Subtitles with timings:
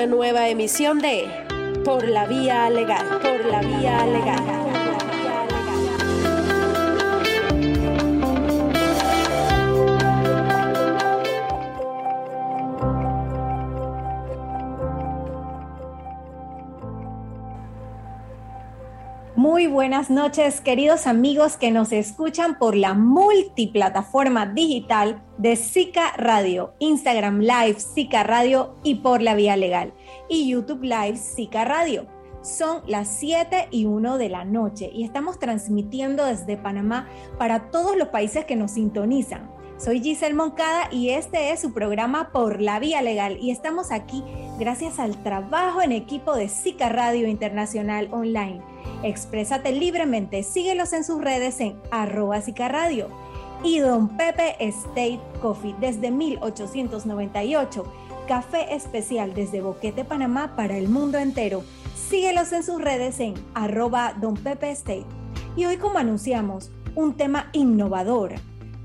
[0.00, 1.28] una nueva emisión de
[1.84, 4.59] Por la Vía Legal, por la Vía Legal.
[19.80, 27.40] Buenas noches, queridos amigos que nos escuchan por la multiplataforma digital de Zika Radio, Instagram
[27.40, 29.94] Live Zika Radio y por la vía legal,
[30.28, 32.04] y YouTube Live Zika Radio.
[32.42, 37.08] Son las 7 y 1 de la noche y estamos transmitiendo desde Panamá
[37.38, 39.50] para todos los países que nos sintonizan.
[39.78, 44.22] Soy Giselle Moncada y este es su programa Por la Vía Legal y estamos aquí
[44.58, 48.60] gracias al trabajo en equipo de Zika Radio Internacional Online
[49.02, 53.08] Exprésate libremente, síguelos en sus redes en arroba Radio.
[53.64, 57.84] Y Don Pepe State Coffee desde 1898,
[58.28, 61.62] café especial desde Boquete, Panamá para el mundo entero.
[61.94, 65.06] Síguelos en sus redes en arroba Don Pepe State.
[65.56, 68.34] Y hoy como anunciamos, un tema innovador.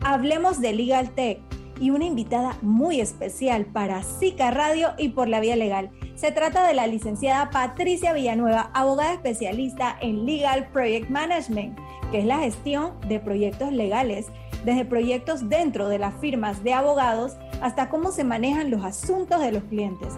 [0.02, 1.40] Hablemos de Legal Tech
[1.80, 5.92] y una invitada muy especial para Zika Radio y por la vía legal.
[6.16, 11.78] Se trata de la licenciada Patricia Villanueva, abogada especialista en Legal Project Management,
[12.12, 14.28] que es la gestión de proyectos legales,
[14.64, 19.52] desde proyectos dentro de las firmas de abogados hasta cómo se manejan los asuntos de
[19.52, 20.14] los clientes.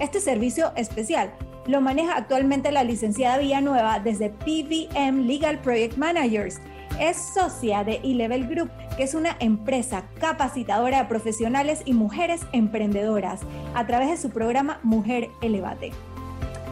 [0.00, 1.32] Este servicio especial
[1.66, 6.60] lo maneja actualmente la licenciada Villanueva desde PVM Legal Project Managers
[7.02, 13.40] es socia de E-Level Group, que es una empresa capacitadora de profesionales y mujeres emprendedoras
[13.74, 15.90] a través de su programa Mujer Elevate.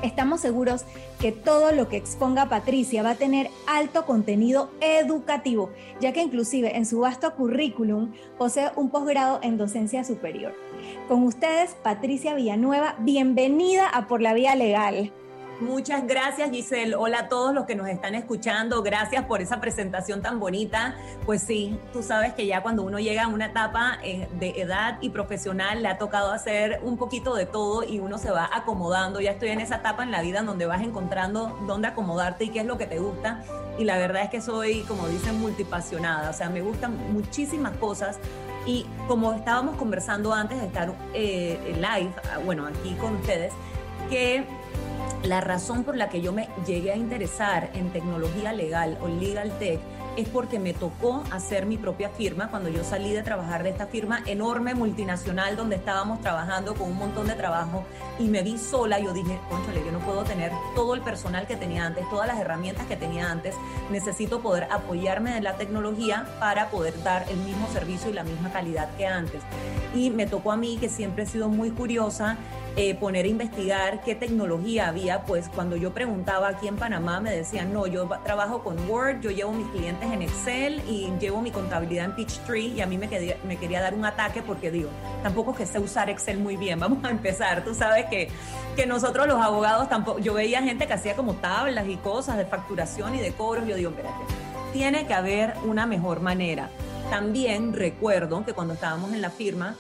[0.05, 0.85] Estamos seguros
[1.21, 6.77] que todo lo que exponga Patricia va a tener alto contenido educativo, ya que inclusive
[6.77, 10.55] en su vasto currículum posee un posgrado en docencia superior.
[11.09, 15.13] Con ustedes, Patricia Villanueva, bienvenida a Por la Vía Legal.
[15.61, 16.95] Muchas gracias Giselle.
[16.95, 18.83] Hola a todos los que nos están escuchando.
[18.83, 20.97] Gracias por esa presentación tan bonita.
[21.27, 24.97] Pues sí, tú sabes que ya cuando uno llega a una etapa eh, de edad
[25.03, 29.21] y profesional le ha tocado hacer un poquito de todo y uno se va acomodando.
[29.21, 32.61] Ya estoy en esa etapa en la vida donde vas encontrando dónde acomodarte y qué
[32.61, 33.45] es lo que te gusta.
[33.79, 36.31] Y la verdad es que soy, como dicen, multipasionada.
[36.31, 38.19] O sea, me gustan muchísimas cosas.
[38.65, 43.53] Y como estábamos conversando antes de estar eh, live, ah, bueno, aquí con ustedes,
[44.09, 44.47] que
[45.23, 49.53] la razón por la que yo me llegué a interesar en tecnología legal o legal
[49.59, 49.81] tech
[50.17, 53.87] es porque me tocó hacer mi propia firma cuando yo salí de trabajar de esta
[53.87, 57.85] firma enorme multinacional donde estábamos trabajando con un montón de trabajo
[58.19, 58.99] y me vi sola.
[58.99, 62.39] Yo dije, conchale, yo no puedo tener todo el personal que tenía antes, todas las
[62.39, 63.55] herramientas que tenía antes.
[63.91, 68.51] Necesito poder apoyarme en la tecnología para poder dar el mismo servicio y la misma
[68.51, 69.43] calidad que antes.
[69.95, 72.37] Y me tocó a mí, que siempre he sido muy curiosa,
[72.77, 77.31] eh, poner a investigar qué tecnología había, pues cuando yo preguntaba aquí en Panamá me
[77.31, 81.51] decían, no, yo trabajo con Word, yo llevo mis clientes en Excel y llevo mi
[81.51, 84.89] contabilidad en Peachtree y a mí me quería, me quería dar un ataque porque digo,
[85.23, 88.29] tampoco que sé usar Excel muy bien, vamos a empezar, tú sabes que,
[88.77, 92.47] que nosotros los abogados tampoco, yo veía gente que hacía como tablas y cosas de
[92.47, 94.25] facturación y de cobros, yo digo, espérate,
[94.73, 96.71] tiene que haber una mejor manera.
[97.11, 99.77] También recuerdo que cuando estábamos en la firma,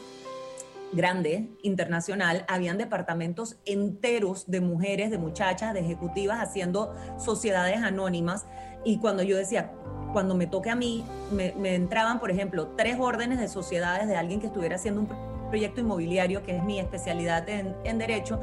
[0.92, 8.46] grande, internacional, habían departamentos enteros de mujeres, de muchachas, de ejecutivas haciendo sociedades anónimas.
[8.84, 9.72] Y cuando yo decía,
[10.12, 14.40] cuando me toque a mí, me, entraban, por ejemplo, tres órdenes de sociedades de alguien
[14.40, 15.08] que estuviera haciendo un
[15.48, 18.40] proyecto inmobiliario, que es mi especialidad en, en derecho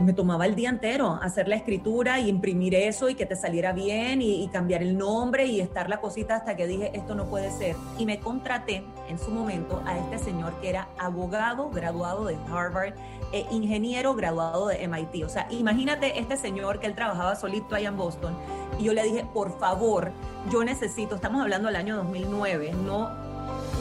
[0.00, 3.72] me tomaba el día entero hacer la escritura y imprimir eso y que te saliera
[3.72, 7.50] bien y, cambiar el nombre y estar la cosita hasta que dije, esto no puede
[7.50, 7.76] ser.
[7.98, 12.94] Y me contraté en su momento a este señor que era abogado graduado de Harvard
[13.32, 15.24] e ingeniero graduado de MIT.
[15.24, 18.36] O sea, imagínate este señor que él trabajaba solito allá en Boston.
[18.78, 20.12] Y yo le dije, por favor,
[20.50, 23.10] yo necesito, estamos hablando del año 2009, no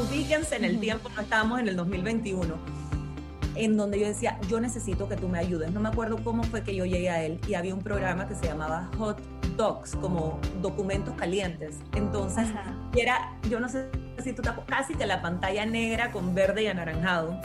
[0.10, 2.85] ubíquense en el tiempo, no estábamos en el 2021
[3.56, 5.72] en donde yo decía, yo necesito que tú me ayudes.
[5.72, 8.36] No me acuerdo cómo fue que yo llegué a él y había un programa que
[8.36, 9.22] se llamaba Hot
[9.56, 11.78] Docs, como documentos calientes.
[11.96, 12.48] Entonces,
[12.96, 13.90] era, yo no sé
[14.24, 17.40] si tú te casi que la pantalla negra con verde y anaranjado,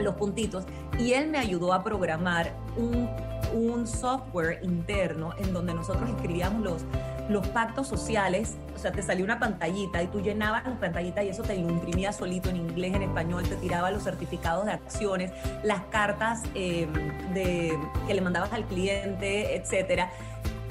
[0.00, 0.64] los puntitos,
[0.98, 3.08] y él me ayudó a programar un,
[3.52, 6.84] un software interno en donde nosotros escribíamos los
[7.28, 11.28] los pactos sociales, o sea, te salía una pantallita y tú llenabas la pantallita y
[11.28, 15.32] eso te lo imprimía solito en inglés, en español, te tiraba los certificados de acciones,
[15.62, 20.10] las cartas de, que le mandabas al cliente, etcétera.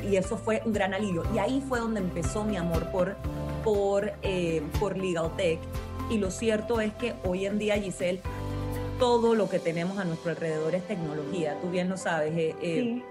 [0.07, 1.23] Y eso fue un gran alivio.
[1.33, 3.15] Y ahí fue donde empezó mi amor por,
[3.63, 5.59] por, em, por Legal Tech.
[6.09, 8.21] Y lo cierto es que hoy en día, Giselle,
[8.99, 12.33] todo lo que tenemos a nuestro alrededor es tecnología, tú bien lo sabes.
[12.35, 13.03] Eh, sí.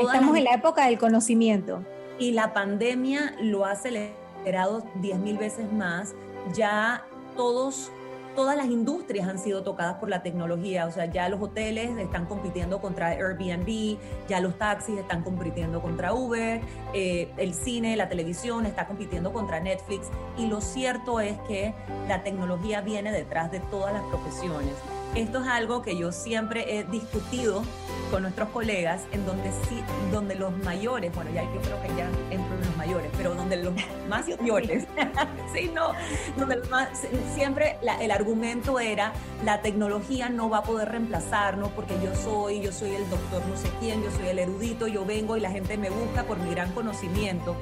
[0.00, 1.82] Estamos en la época del conocimiento.
[2.18, 6.14] Y la pandemia lo ha acelerado 10.000 veces más.
[6.54, 7.04] Ya
[7.36, 7.90] todos
[8.38, 12.24] todas las industrias han sido tocadas por la tecnología, o sea, ya los hoteles están
[12.26, 13.98] compitiendo contra Airbnb,
[14.28, 16.60] ya los taxis están compitiendo contra Uber,
[16.94, 20.06] eh, el cine, la televisión está compitiendo contra Netflix
[20.36, 21.74] y lo cierto es que
[22.06, 24.74] la tecnología viene detrás de todas las profesiones.
[25.16, 27.64] Esto es algo que yo siempre he discutido
[28.10, 29.82] con nuestros colegas, en donde sí,
[30.12, 33.56] donde los mayores, bueno, ya yo creo que ya entro en los mayores, pero donde
[33.56, 33.74] los
[34.08, 34.86] más mayores,
[35.54, 35.92] sí, no,
[36.36, 36.88] donde los más,
[37.34, 39.12] siempre el argumento era
[39.44, 43.56] la tecnología no va a poder reemplazarnos porque yo soy, yo soy el doctor no
[43.56, 46.50] sé quién, yo soy el erudito, yo vengo y la gente me busca por mi
[46.50, 47.56] gran conocimiento.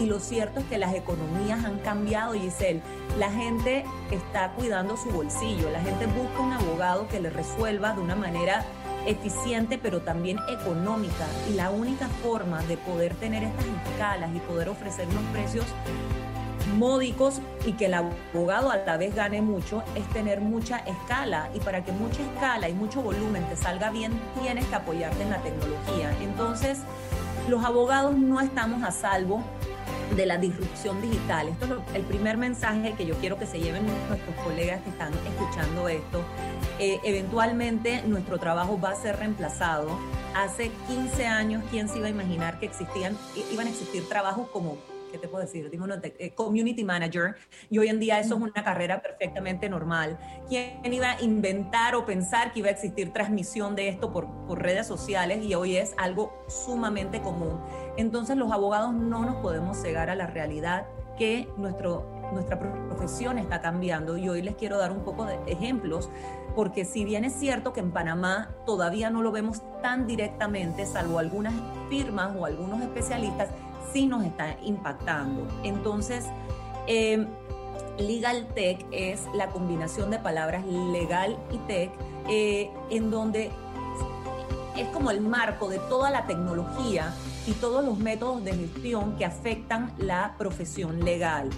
[0.00, 2.82] Y lo cierto es que las economías han cambiado, Giselle.
[3.18, 8.00] La gente está cuidando su bolsillo, la gente busca un abogado que le resuelva de
[8.00, 8.64] una manera
[9.06, 14.68] eficiente pero también económica y la única forma de poder tener estas escalas y poder
[14.68, 15.66] ofrecer unos precios
[16.76, 21.60] módicos y que el abogado a la vez gane mucho es tener mucha escala y
[21.60, 25.38] para que mucha escala y mucho volumen te salga bien tienes que apoyarte en la
[25.38, 26.14] tecnología.
[26.22, 26.78] Entonces,
[27.48, 29.42] los abogados no estamos a salvo
[30.16, 31.48] de la disrupción digital.
[31.48, 35.12] Esto es el primer mensaje que yo quiero que se lleven nuestros colegas que están
[35.12, 36.22] escuchando esto.
[36.84, 39.86] Eh, eventualmente nuestro trabajo va a ser reemplazado.
[40.34, 43.16] Hace 15 años, ¿quién se iba a imaginar que existían,
[43.52, 44.78] iban a existir trabajos como
[45.12, 45.70] ¿qué te puedo decir?
[45.70, 47.36] Digo, eh, community manager,
[47.70, 50.18] y hoy en día eso es una carrera perfectamente normal.
[50.48, 54.60] ¿Quién iba a inventar o pensar que iba a existir transmisión de esto por, por
[54.60, 57.60] redes sociales y hoy es algo sumamente común?
[57.96, 60.86] Entonces los abogados no nos podemos cegar a la realidad
[61.16, 66.10] que nuestro, nuestra profesión está cambiando y hoy les quiero dar un poco de ejemplos
[66.54, 71.18] porque si bien es cierto que en Panamá todavía no lo vemos tan directamente, salvo
[71.18, 71.54] algunas
[71.88, 73.48] firmas o algunos especialistas,
[73.92, 75.46] sí nos está impactando.
[75.62, 76.26] Entonces,
[76.86, 77.26] eh,
[77.98, 81.90] Legal Tech es la combinación de palabras legal y tech,
[82.28, 83.50] eh, en donde
[84.76, 87.12] es como el marco de toda la tecnología
[87.46, 91.50] y todos los métodos de gestión que afectan la profesión legal.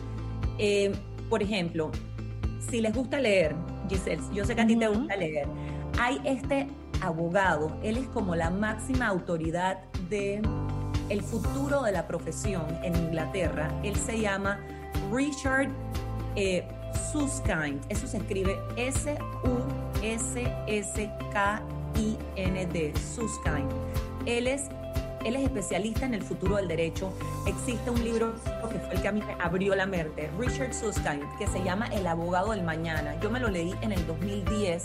[0.59, 0.93] Eh,
[1.29, 1.91] por ejemplo,
[2.71, 3.55] si les gusta leer,
[3.89, 5.47] Giselle, yo sé que a ti te gusta leer,
[5.99, 6.69] hay este
[7.01, 10.43] abogado, él es como la máxima autoridad de
[11.09, 13.71] el futuro de la profesión en Inglaterra.
[13.83, 14.59] Él se llama
[15.13, 15.69] Richard
[16.37, 16.67] eh,
[17.13, 17.81] Suskind.
[17.89, 19.25] Eso se escribe S-U-S-S-K-I-N-D.
[23.15, 23.71] Suskind.
[24.27, 24.71] Él es
[25.25, 27.13] él es especialista en el futuro del derecho.
[27.47, 28.35] Existe un libro
[28.71, 31.87] que fue el que a mí me abrió la mente, Richard Suskind, que se llama
[31.87, 33.19] El abogado del mañana.
[33.21, 34.85] Yo me lo leí en el 2010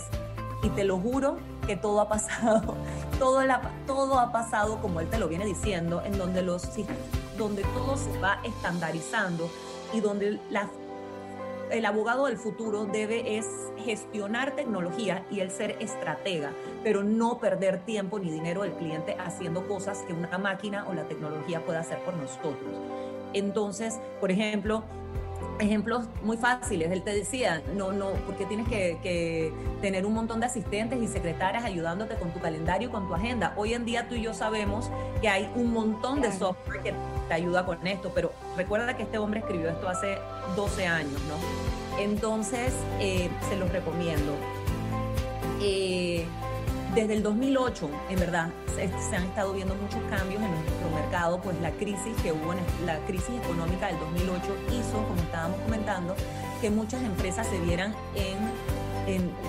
[0.62, 2.74] y te lo juro que todo ha pasado,
[3.18, 3.42] todo,
[3.86, 6.68] todo ha pasado como él te lo viene diciendo, en donde, los,
[7.36, 9.50] donde todo se va estandarizando
[9.92, 10.70] y donde la,
[11.70, 13.46] el abogado del futuro debe es
[13.78, 16.52] gestionar tecnología y el ser estratega,
[16.82, 21.04] pero no perder tiempo ni dinero del cliente haciendo cosas que una máquina o la
[21.04, 22.72] tecnología pueda hacer por nosotros.
[23.32, 24.82] Entonces, por ejemplo,
[25.60, 26.90] ejemplos muy fáciles.
[26.90, 31.64] Él te decía, no, no, porque tienes que, tener un montón de asistentes y secretarias
[31.64, 33.54] ayudándote con tu calendario, con tu agenda.
[33.56, 34.90] Hoy en día tú y yo sabemos
[35.20, 36.94] que hay un montón de software que
[37.30, 40.18] te ayuda con esto, pero recuerda que este hombre escribió esto hace
[40.56, 42.02] 12 años, ¿no?
[42.02, 44.34] Entonces, eh, se los recomiendo.
[45.62, 46.26] Eh,
[46.92, 48.82] desde el 2008, en verdad, se,
[49.16, 52.98] han estado viendo muchos cambios en nuestro mercado, pues la crisis que hubo, en la
[53.06, 56.16] crisis económica del 2008 hizo, como estábamos comentando,
[56.60, 58.38] que muchas empresas se vieran en,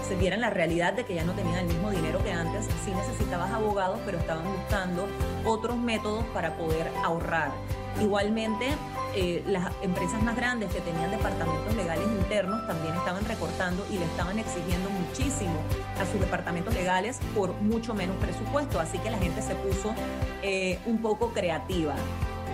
[0.08, 2.92] se vieran la realidad de que ya no tenían el mismo dinero que antes, sí
[2.92, 5.08] necesitabas abogados, pero estaban buscando
[5.46, 7.52] otros métodos para poder ahorrar.
[8.00, 8.70] Igualmente,
[9.14, 14.06] eh, las empresas más grandes que tenían departamentos legales internos también estaban recortando y le
[14.06, 15.60] estaban exigiendo muchísimo
[16.00, 18.80] a sus departamentos legales por mucho menos presupuesto.
[18.80, 19.94] Así que la gente se puso
[20.42, 21.94] eh, un poco creativa.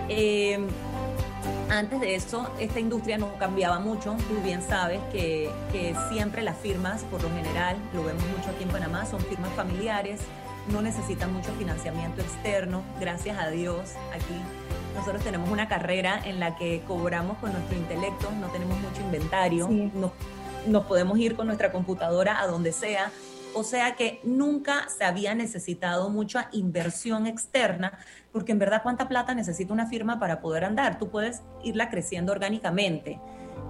[0.08, 0.66] Em,
[1.70, 4.16] antes de eso, esta industria no cambiaba mucho.
[4.28, 8.64] Tú bien sabes que, que siempre las firmas, por lo general, lo vemos mucho aquí
[8.64, 10.20] en Panamá, son firmas familiares,
[10.72, 14.34] no necesitan mucho financiamiento externo, gracias a Dios, aquí
[14.94, 19.68] nosotros tenemos una carrera en la que cobramos con nuestro intelecto, no tenemos mucho inventario,
[20.66, 23.10] nos, podemos ir con nuestra computadora a donde sea.
[23.58, 27.98] O sea que nunca se había necesitado mucha inversión externa,
[28.30, 30.96] porque en verdad cuánta plata necesita una firma para poder andar.
[31.00, 33.18] Tú puedes irla creciendo orgánicamente.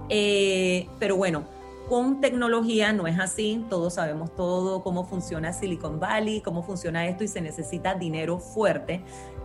[0.09, 1.45] Eh, pero bueno,
[1.89, 7.23] Con tecnología no es así, todos sabemos todo, cómo funciona Silicon Valley, cómo funciona esto
[7.23, 9.01] y se necesita dinero fuerte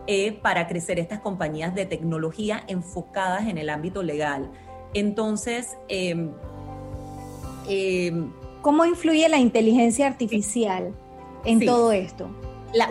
[0.07, 4.51] eh, para crecer estas compañías de tecnología enfocadas en el ámbito legal.
[4.93, 6.33] Entonces, em,
[7.67, 8.31] em,
[8.65, 10.95] ¿cómo influye la inteligencia artificial
[11.45, 12.31] en todo esto?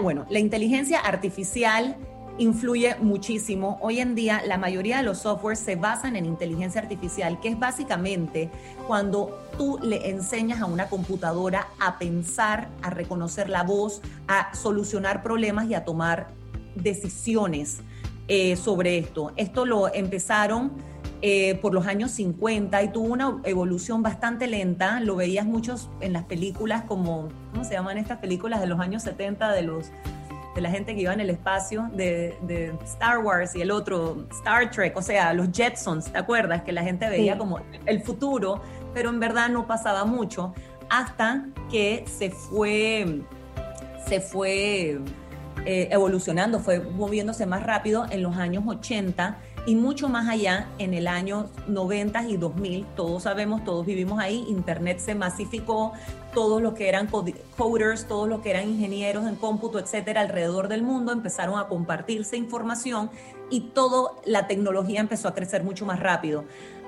[0.03, 1.97] bueno, la inteligencia artificial
[2.37, 3.79] influye muchísimo.
[3.81, 7.59] Hoy en día la mayoría de los softwares se basan en inteligencia artificial, que es
[7.59, 8.51] básicamente
[8.85, 15.23] cuando tú le enseñas a una computadora a pensar, a reconocer la voz, a solucionar
[15.23, 16.27] problemas y a tomar
[16.75, 17.79] decisiones
[18.27, 19.33] eh, sobre esto.
[19.37, 20.71] Esto lo empezaron
[21.25, 24.99] eh, por los años 50 y tuvo una evolución bastante lenta.
[24.99, 29.03] Lo veías muchos en las películas como, ¿cómo se llaman estas películas de los años
[29.03, 29.89] 70 de los
[30.53, 34.69] de la gente que iba en el espacio, de, Star Wars y el otro, Star
[34.69, 36.63] Trek, o sea, los Jetsons, ¿te acuerdas?
[36.63, 38.61] Que la gente veía como el futuro,
[38.93, 40.53] pero en verdad no pasaba mucho,
[40.89, 43.21] hasta que se fue,
[44.05, 44.99] se fue
[45.65, 50.93] eh, evolucionando, fue moviéndose más rápido en los años 80 y mucho más allá en
[50.93, 52.85] el año 90 y 2000.
[52.95, 55.93] Todos sabemos, todos vivimos ahí, Internet se masificó,
[56.33, 60.81] todos los que eran coders, todos los que eran ingenieros en cómputo, etcétera, alrededor del
[60.81, 63.09] mundo empezaron a compartirse información
[63.49, 66.43] y toda la tecnología empezó a crecer mucho más rápido.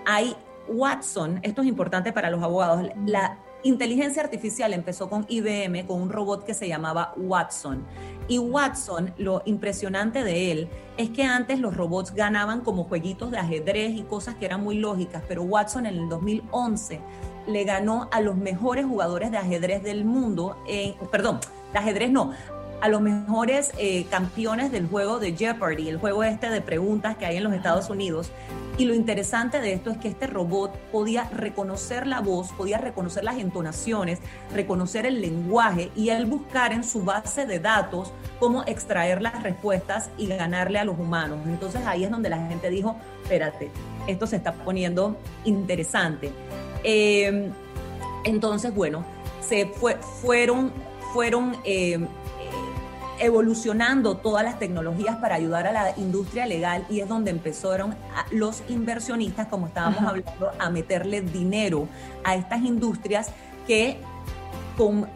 [0.06, 0.36] Hay
[0.68, 6.10] Watson, esto es importante para los abogados, la inteligencia artificial empezó con IBM, con un
[6.10, 7.84] robot que se llamaba Watson.
[8.28, 13.40] Y Watson, lo impresionante de él es que antes los robots ganaban como jueguitos de
[13.40, 17.00] ajedrez y cosas que eran muy lógicas, pero Watson en el 2011
[17.48, 20.58] le ganó a los mejores jugadores de ajedrez del mundo,
[21.12, 21.40] perdón,
[21.74, 22.34] de ajedrez no,
[22.82, 27.26] a los mejores eh, campeones del juego de Jeopardy, el juego este de preguntas que
[27.26, 28.30] hay en los Estados Unidos.
[28.78, 33.24] Y lo interesante de esto es que este robot podía reconocer la voz, podía reconocer
[33.24, 34.20] las entonaciones,
[34.54, 40.10] reconocer el lenguaje y él buscar en su base de datos cómo extraer las respuestas
[40.18, 41.40] y ganarle a los humanos.
[41.46, 43.72] Entonces ahí es donde la gente dijo, espérate,
[44.08, 45.16] esto se está poniendo
[45.46, 46.32] interesante.
[46.84, 47.54] Em,
[48.26, 49.06] entonces, bueno,
[49.40, 50.74] se fue, fueron,
[51.14, 52.08] fueron em,
[53.20, 57.96] evolucionando todas las tecnologías para ayudar a la industria legal y es donde empezaron
[58.32, 61.88] los inversionistas, como estábamos hablando, a meterle dinero
[62.24, 63.30] a estas industrias
[63.68, 63.98] que
[64.78, 65.08] con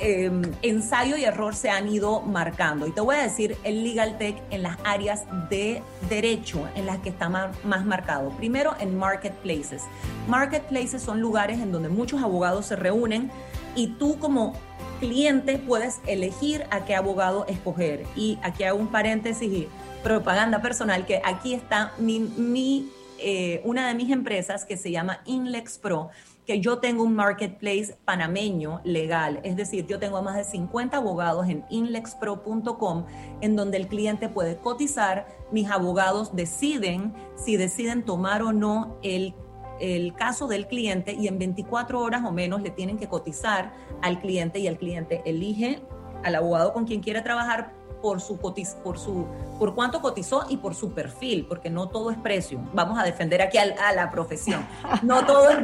[0.00, 2.86] em, ensayo y error se han ido marcando.
[2.86, 6.98] Y te voy a decir el legal tech en las áreas de derecho en las
[6.98, 8.30] que está más, más marcado.
[8.30, 9.82] Primero en marketplaces.
[10.28, 13.30] Marketplaces son lugares en donde muchos abogados se reúnen
[13.74, 14.54] y tú como
[15.00, 18.04] cliente puedes elegir a qué abogado escoger.
[18.14, 19.68] Y aquí hago un paréntesis y
[20.02, 25.78] propaganda personal, que aquí está mi, eh, una de mis empresas que se llama Inlex
[25.78, 26.10] Pro,
[26.46, 31.48] que yo tengo un marketplace panameño legal, es decir, yo tengo más de 50 abogados
[31.48, 33.06] en inlexpro.com
[33.40, 39.34] en donde el cliente puede cotizar, mis abogados deciden si deciden tomar o no el
[39.80, 43.72] el caso del cliente y en 24 horas o menos le tienen que cotizar
[44.02, 45.80] al cliente y el cliente elige
[46.22, 49.26] al abogado con quien quiere trabajar por su por su
[49.60, 52.58] por cuánto cotizó y por su perfil, porque no todo es precio.
[52.72, 54.66] Vamos a defender aquí a, la profesión.
[55.02, 55.58] No todo es,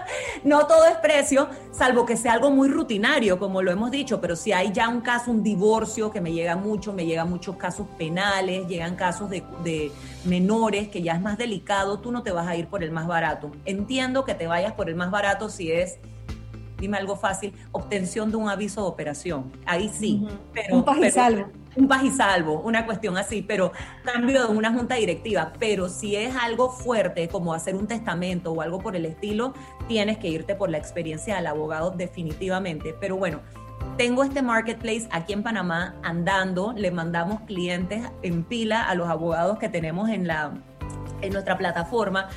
[0.44, 4.34] no todo es precio, salvo que sea algo muy rutinario, como lo hemos dicho, pero
[4.34, 7.86] si hay ya un caso, un divorcio que me llega mucho, me llegan muchos casos
[7.96, 9.92] penales, llegan casos de, de
[10.24, 13.06] menores que ya es más delicado, tú no te vas a ir por el más
[13.06, 13.52] barato.
[13.64, 16.00] Entiendo que te vayas por el más barato si es
[16.78, 19.52] dime algo fácil, obtención de un aviso de operación.
[19.64, 20.26] Ahí sí.
[20.52, 21.46] pero, un paz y salvo.
[21.76, 23.70] Un paz y salvo, una cuestión así, pero
[24.02, 25.52] cambio de una junta directiva.
[25.58, 29.52] Pero si es algo fuerte, como hacer un testamento o algo por el estilo,
[29.86, 32.94] tienes que irte por la experiencia del abogado definitivamente.
[32.98, 33.40] Pero bueno,
[33.98, 39.58] tengo este marketplace aquí en Panamá andando, le mandamos clientes en pila a los abogados
[39.58, 40.52] que tenemos en la
[41.22, 42.28] en nuestra plataforma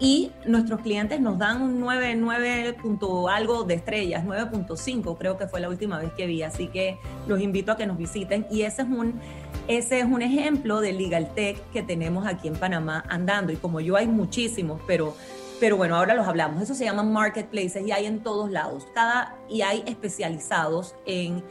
[0.00, 5.48] y nuestros clientes nos dan un 9, 9 punto algo de estrellas, 9.5 creo que
[5.48, 8.46] fue la última vez que vi, así que los invito a que nos visiten.
[8.48, 9.20] Y ese es un,
[9.66, 13.52] ese es un ejemplo de Legal Tech que tenemos aquí en Panamá andando.
[13.52, 15.16] Y como yo hay muchísimos, pero,
[15.58, 19.34] pero bueno, ahora los hablamos, eso se llama marketplaces y hay en todos lados, cada,
[19.48, 21.42] y hay especializados en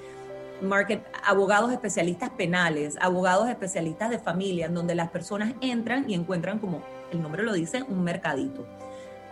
[0.61, 6.59] market, abogados especialistas penales, abogados especialistas de familia, en donde las personas entran y encuentran
[6.59, 8.65] como el nombre lo dice, un mercadito.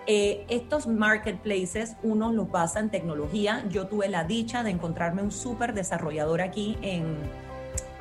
[0.08, 3.66] Eh, estos marketplaces, uno los basa en tecnología.
[3.70, 7.18] Yo tuve la dicha de encontrarme un súper desarrollador aquí en,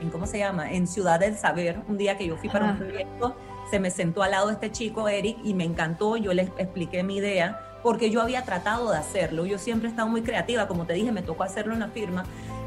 [0.01, 0.71] en, ¿cómo se llama?
[0.71, 1.81] En Ciudad del Saber.
[1.89, 3.35] Un día que yo fui para un proyecto,
[3.71, 6.19] se me sentó al lado este chico, Eric, y me encantó.
[6.19, 9.47] Yo le expliqué mi idea porque yo había tratado de hacerlo.
[9.47, 12.25] Yo siempre he estado muy creativa, como te dije, me tocó hacerlo en la firma.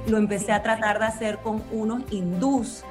[0.07, 2.83] Lo empecé a tratar de hacer con unos hindús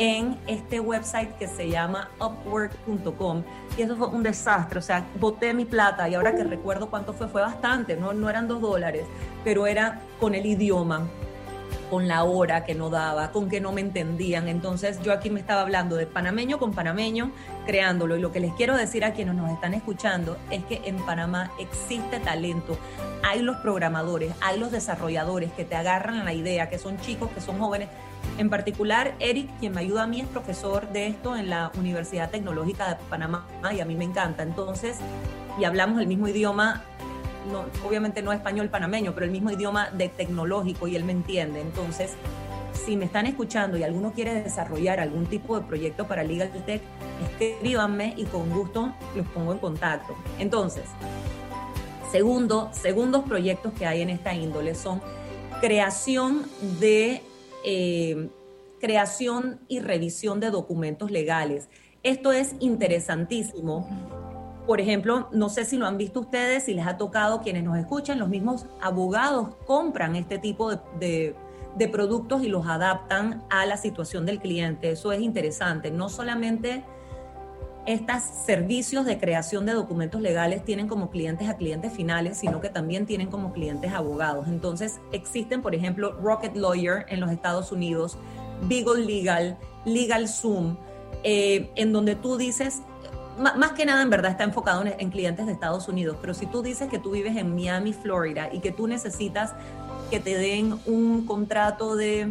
[0.00, 3.42] en este website que se llama upwork.com
[3.76, 7.12] y eso fue un desastre, o sea, boté mi plata y ahora que recuerdo cuánto
[7.12, 9.04] fue, fue bastante, no, no eran dos dólares,
[9.44, 11.06] pero era con el idioma,
[11.90, 14.48] con la hora que no daba, con que no me entendían.
[14.48, 17.32] Entonces yo aquí me estaba hablando de panameño con panameño,
[17.66, 18.16] creándolo.
[18.16, 21.50] Y lo que les quiero decir a quienes nos están escuchando es que en Panamá
[21.58, 22.78] existe talento.
[23.22, 27.40] Hay los programadores, hay los desarrolladores que te agarran la idea, que son chicos, que
[27.40, 27.88] son jóvenes.
[28.40, 32.30] En particular, Eric, quien me ayuda a mí, es profesor de esto en la Universidad
[32.30, 34.42] Tecnológica de Panamá y a mí me encanta.
[34.42, 34.96] Entonces,
[35.58, 36.82] y hablamos el mismo idioma,
[37.86, 41.60] obviamente no español panameño, pero el mismo idioma de tecnológico y él me entiende.
[41.60, 42.12] Entonces,
[42.72, 46.80] si me están escuchando y alguno quiere desarrollar algún tipo de proyecto para Legal Tech,
[47.38, 50.16] escríbanme y con gusto los pongo en contacto.
[50.38, 50.84] Entonces,
[52.10, 55.02] segundo, segundos proyectos que hay en esta índole son
[55.60, 56.46] creación
[56.80, 57.22] de
[57.64, 58.28] eh,
[58.80, 61.68] creación y revisión de documentos legales.
[62.02, 63.86] Esto es interesantísimo
[64.70, 67.76] por ejemplo, no sé si lo han visto ustedes, si les ha tocado quienes nos
[67.76, 71.34] escuchan, los mismos abogados compran este tipo de,
[71.90, 74.90] productos y los adaptan a la situación del cliente.
[74.90, 75.90] Eso es interesante.
[75.90, 76.84] No solamente
[77.90, 82.68] estos servicios de creación de documentos legales tienen como clientes a clientes finales, sino que
[82.68, 84.48] también tienen como clientes abogados.
[84.48, 88.16] Entonces, existen, por ejemplo, Rocket Lawyer en los Estados Unidos,
[88.62, 90.76] Beagle Legal, Legal Zoom,
[91.22, 92.82] eh, en donde tú dices,
[93.38, 96.62] más que nada en verdad está enfocado en, clientes de Estados Unidos, pero si tú
[96.62, 99.54] dices que tú vives en Miami, Florida y que tú necesitas
[100.10, 102.28] que te den un contrato de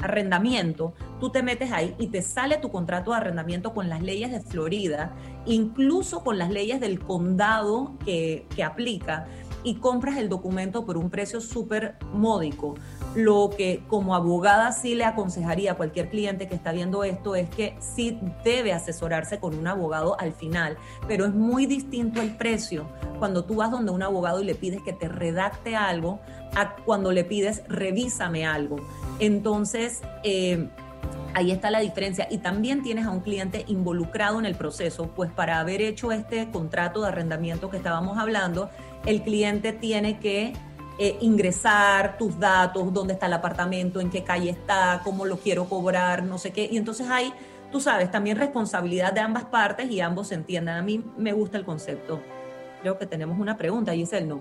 [0.00, 4.30] arrendamiento, tú te metes ahí y te sale tu contrato de arrendamiento con las leyes
[4.30, 5.14] de Florida,
[5.46, 9.26] incluso con las leyes del condado que, que aplica
[9.62, 12.74] y compras el documento por un precio súper módico.
[13.16, 17.48] Lo que como abogada sí le aconsejaría a cualquier cliente que está viendo esto es
[17.48, 20.76] que sí debe asesorarse con un abogado al final,
[21.08, 22.86] pero es muy distinto el precio
[23.18, 26.20] cuando tú vas donde un abogado y le pides que te redacte algo
[26.54, 28.76] a cuando le pides revísame algo.
[29.18, 30.68] Entonces, eh,
[31.32, 32.26] ahí está la diferencia.
[32.30, 36.50] Y también tienes a un cliente involucrado en el proceso, pues para haber hecho este
[36.50, 38.70] contrato de arrendamiento que estábamos hablando,
[39.04, 40.54] el cliente tiene que
[40.98, 45.66] eh, ingresar tus datos, dónde está el apartamento, en qué calle está, cómo lo quiero
[45.66, 46.68] cobrar, no sé qué.
[46.70, 47.32] Y entonces hay,
[47.70, 50.78] tú sabes, también responsabilidad de ambas partes y ambos se entiendan.
[50.78, 52.20] A mí me gusta el concepto.
[52.80, 54.40] Creo que tenemos una pregunta, el No.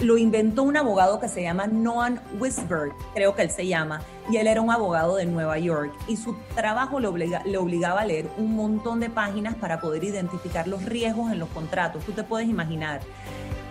[0.01, 4.37] lo inventó un abogado que se llama Noam Wisberg, creo que él se llama, y
[4.37, 7.09] él era un abogado de Nueva York y su trabajo le,
[7.57, 12.05] obligaba a leer un montón de páginas para poder identificar los riesgos en los contratos,
[12.05, 13.01] tú te puedes imaginar.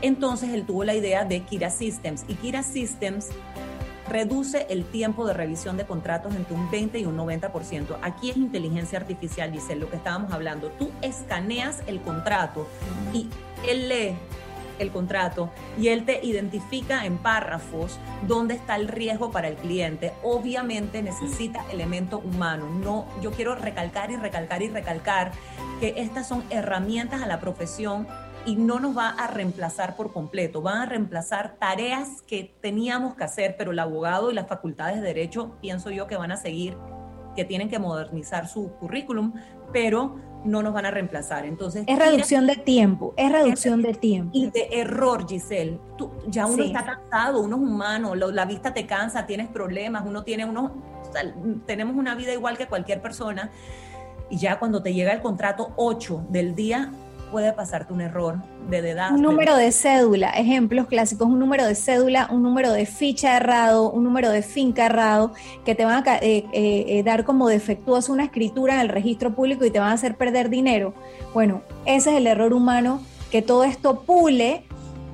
[0.02, 3.30] Entonces él tuvo la idea de Kira Systems y Kira Systems
[4.10, 7.98] reduce el tiempo de revisión de contratos entre un 20 y un 90%.
[8.02, 10.70] Aquí es inteligencia artificial, dice lo que estábamos hablando.
[10.78, 12.68] Tú escaneas el contrato
[13.14, 13.30] y
[13.68, 14.16] él lee
[14.80, 20.14] el contrato y él te identifica en párrafos dónde está el riesgo para el cliente.
[20.24, 22.70] Obviamente necesita elemento humano.
[22.70, 25.32] No, yo quiero recalcar y recalcar y recalcar
[25.80, 28.08] que estas son herramientas a la profesión
[28.46, 33.24] y no nos va a reemplazar por completo, van a reemplazar tareas que teníamos que
[33.24, 36.78] hacer, pero el abogado y las facultades de derecho pienso yo que van a seguir,
[37.36, 39.34] que tienen que modernizar su currículum,
[39.74, 41.46] pero no nos van a reemplazar.
[41.46, 44.32] Entonces, es reducción de tiempo, es reducción de tiempo.
[44.34, 45.80] Y de error, Giselle.
[45.98, 50.24] Tú, ya uno está cansado, uno es humano, la vista te cansa, tienes problemas, uno
[50.24, 50.74] tiene uno,
[51.66, 53.52] tenemos una vida igual que cualquier persona.
[54.30, 56.92] Y ya cuando te llega el contrato 8 del día,
[57.32, 58.38] puede pasarte un error
[58.70, 59.12] de edad.
[59.12, 63.92] Un número de cédula, ejemplos clásicos, un número de cédula, un número de ficha errado,
[63.92, 65.34] un número de finca errado,
[65.66, 69.36] que te van a eh, eh, eh, dar como defectuoso una escritura en el registro
[69.36, 70.94] público y te van a hacer perder dinero.
[71.34, 74.64] Bueno, ese es el error humano, que todo esto pule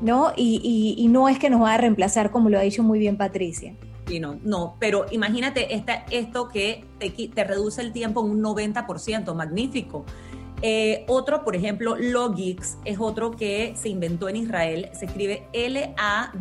[0.01, 0.33] ¿no?
[0.35, 3.73] Y, no es que nos va a reemplazar, como lo ha dicho muy bien Patricia.
[4.07, 9.33] Sí, no, no, pero imagínate esta, esto que te, te reduce el tiempo un 90%,
[9.35, 10.05] magnífico.
[10.61, 16.37] Eh, otro, por ejemplo, Logix es otro que se inventó en Israel, se escribe L-A-W-G-E-E-X.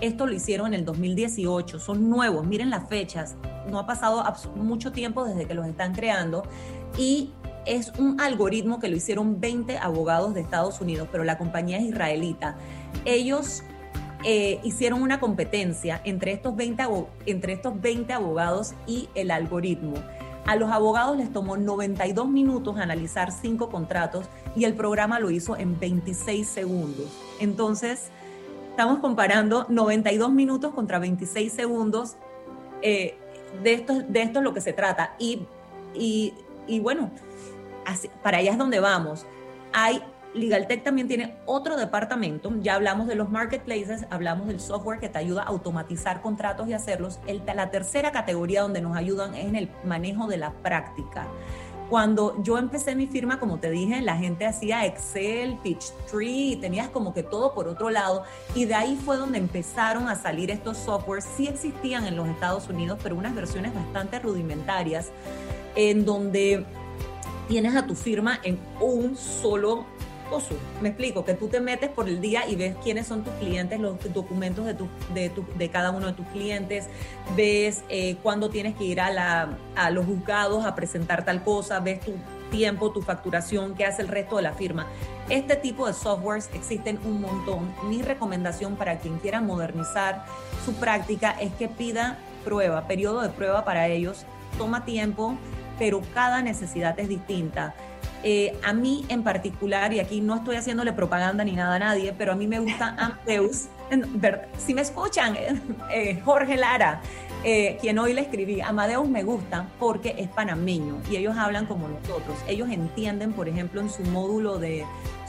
[0.00, 3.36] Esto lo hicieron en el 2018, son nuevos, miren las fechas,
[3.70, 4.24] no ha pasado
[4.56, 6.42] mucho tiempo desde que los están creando
[6.98, 7.30] y
[7.64, 11.84] es un algoritmo que lo hicieron 20 abogados de Estados Unidos, pero la compañía es
[11.84, 12.56] israelita.
[13.04, 13.62] Ellos
[14.24, 16.84] eh, hicieron una competencia entre estos, 20,
[17.26, 19.94] entre estos 20 abogados y el algoritmo.
[20.46, 25.56] A los abogados les tomó 92 minutos analizar cinco contratos y el programa lo hizo
[25.56, 27.06] en 26 segundos.
[27.40, 28.10] Entonces,
[28.70, 32.16] estamos comparando 92 minutos contra 26 segundos.
[32.80, 33.18] Eh,
[33.62, 35.16] de, esto, de esto es lo que se trata.
[35.18, 35.46] Y,
[35.94, 36.32] y,
[36.68, 37.10] y bueno,
[38.22, 39.26] para allá es donde vamos.
[39.72, 40.00] Hay
[40.36, 45.18] LegalTech también tiene otro departamento, ya hablamos de los marketplaces, hablamos del software que te
[45.18, 47.18] ayuda a automatizar contratos y hacerlos.
[47.54, 51.26] La tercera categoría donde nos ayudan es en el manejo de la práctica.
[51.88, 55.56] Cuando yo empecé mi firma, como te dije, la gente hacía Excel,
[56.10, 58.24] Tree, y tenías como que todo por otro lado.
[58.56, 61.24] Y de ahí fue donde empezaron a salir estos softwares.
[61.36, 65.12] Sí existían en los Estados Unidos, pero unas versiones bastante rudimentarias,
[65.76, 66.66] en donde
[67.46, 69.86] tienes a tu firma en un solo
[70.80, 73.80] me explico, que tú te metes por el día y ves quiénes son tus clientes,
[73.80, 74.74] los documentos de,
[75.14, 76.86] de, de cada uno de tus clientes,
[77.36, 81.80] ves eh, cuándo tienes que ir a, la, a los juzgados a presentar tal cosa,
[81.80, 82.12] ves tu
[82.50, 84.86] tiempo, tu facturación, qué hace el resto de la firma.
[85.28, 87.74] Este tipo de softwares existen un montón.
[87.88, 90.24] Mi recomendación para quien quiera modernizar
[90.64, 94.24] su práctica es que pida prueba, periodo de prueba para ellos.
[94.58, 95.34] Toma tiempo,
[95.78, 97.74] pero cada necesidad es distinta.
[98.28, 102.12] Eh, a mí en particular, y aquí no estoy haciéndole propaganda ni nada a nadie,
[102.12, 103.66] pero a mí me gusta Amadeus.
[104.58, 105.36] Si me escuchan,
[105.92, 107.00] eh, Jorge Lara,
[107.44, 111.86] eh, quien hoy le escribí, Amadeus me gusta porque es panameño y ellos hablan como
[111.86, 112.36] nosotros.
[112.48, 114.84] Ellos entienden, por ejemplo, en su módulo de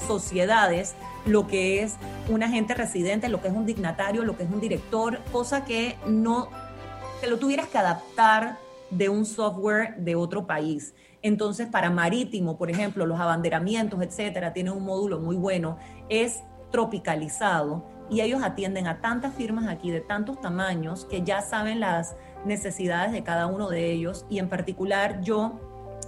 [0.08, 0.96] sociedades,
[1.28, 1.98] lo que es
[2.30, 5.98] un agente residente, lo que es un dignatario, lo que es un director, cosa que
[6.08, 6.50] no
[7.22, 8.58] te lo tuvieras que adaptar
[8.90, 10.96] de un software de otro país.
[11.28, 15.78] Entonces, para marítimo, por ejemplo, los abanderamientos, etcétera, tienen un módulo muy bueno.
[16.10, 21.82] Es tropicalizado y ellos atienden a tantas firmas aquí de tantos tamaños que ya saben
[21.82, 25.60] las necesidades de cada uno de ellos y en particular yo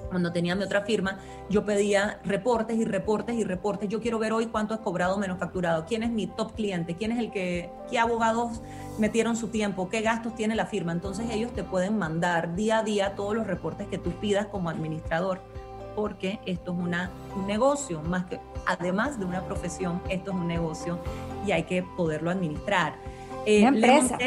[0.09, 1.19] cuando tenía mi otra firma,
[1.49, 3.89] yo pedía reportes y reportes y reportes.
[3.89, 7.11] Yo quiero ver hoy cuánto has cobrado menos facturado, quién es mi top cliente, quién
[7.11, 8.61] es el que, qué abogados
[8.97, 10.91] metieron su tiempo, qué gastos tiene la firma.
[10.91, 14.69] Entonces ellos te pueden mandar día a día todos los reportes que tú pidas como
[14.69, 15.41] administrador,
[15.95, 20.47] porque esto es una, un negocio, más que además de una profesión, esto es un
[20.47, 20.99] negocio
[21.45, 22.95] y hay que poderlo administrar.
[23.45, 24.17] Eh, empresa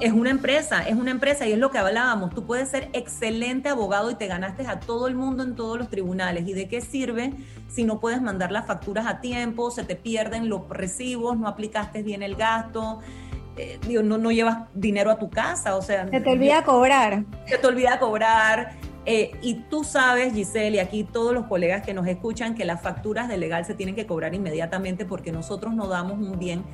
[0.00, 2.34] es una empresa, es una empresa y es lo que hablábamos.
[2.34, 5.88] Tú puedes ser excelente abogado y te ganaste a todo el mundo en todos los
[5.88, 6.46] tribunales.
[6.48, 7.32] ¿Y de qué sirve
[7.68, 12.02] si no puedes mandar las facturas a tiempo, se te pierden los recibos, no aplicaste
[12.02, 13.00] bien el gasto?
[13.56, 16.08] Eh, no, no llevas dinero a tu casa, o sea...
[16.08, 17.24] Se te olvida cobrar.
[17.46, 18.72] Se te olvida cobrar.
[19.06, 22.80] Eh, y tú sabes, Giselle, y aquí todos los colegas que nos escuchan, que las
[22.80, 26.64] facturas de legal se tienen que cobrar inmediatamente porque nosotros no damos un bien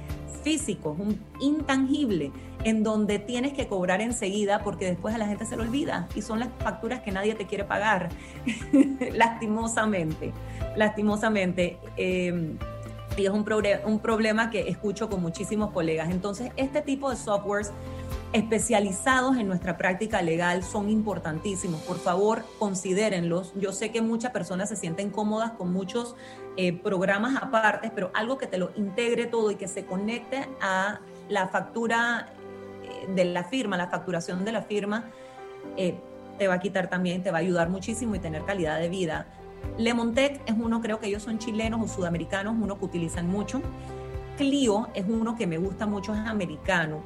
[0.42, 2.32] físico, un intangible
[2.64, 6.22] en donde tienes que cobrar enseguida porque después a la gente se lo olvida y
[6.22, 8.10] son las facturas que nadie te quiere pagar,
[9.12, 10.32] lastimosamente,
[10.76, 11.78] lastimosamente.
[11.96, 12.56] Em,
[13.16, 13.44] y es un,
[13.86, 16.10] un problema que escucho con muchísimos colegas.
[16.10, 17.72] Entonces, este tipo de softwares
[18.32, 21.80] especializados en nuestra práctica legal son importantísimos.
[21.82, 23.52] Por favor, considérenlos.
[23.56, 26.14] Yo sé que muchas personas se sienten cómodas con muchos
[26.56, 31.00] eh, programas aparte, pero algo que te lo integre todo y que se conecte a
[31.28, 32.32] la factura
[33.14, 35.04] de la firma, la facturación de la firma,
[35.76, 35.98] eh,
[36.38, 39.26] te va a quitar también, te va a ayudar muchísimo y tener calidad de vida.
[39.76, 43.60] Lemontec es uno, creo que ellos son chilenos o sudamericanos, uno que utilizan mucho.
[44.36, 47.02] Clio es uno que me gusta mucho, es americano,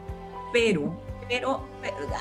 [0.52, 0.94] pero,
[1.28, 1.60] pero,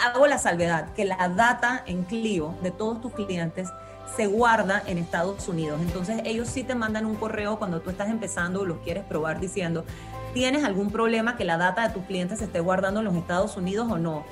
[0.05, 3.69] hago la salvedad que la data en Clio de todos tus clientes
[4.15, 5.79] se guarda en Estados Unidos.
[5.81, 9.39] Entonces ellos sí te mandan un correo cuando tú estás empezando o los quieres probar
[9.39, 9.85] diciendo,
[10.33, 13.57] ¿tienes algún problema que la data de tus clientes se esté guardando en los Estados
[13.57, 14.23] Unidos o no?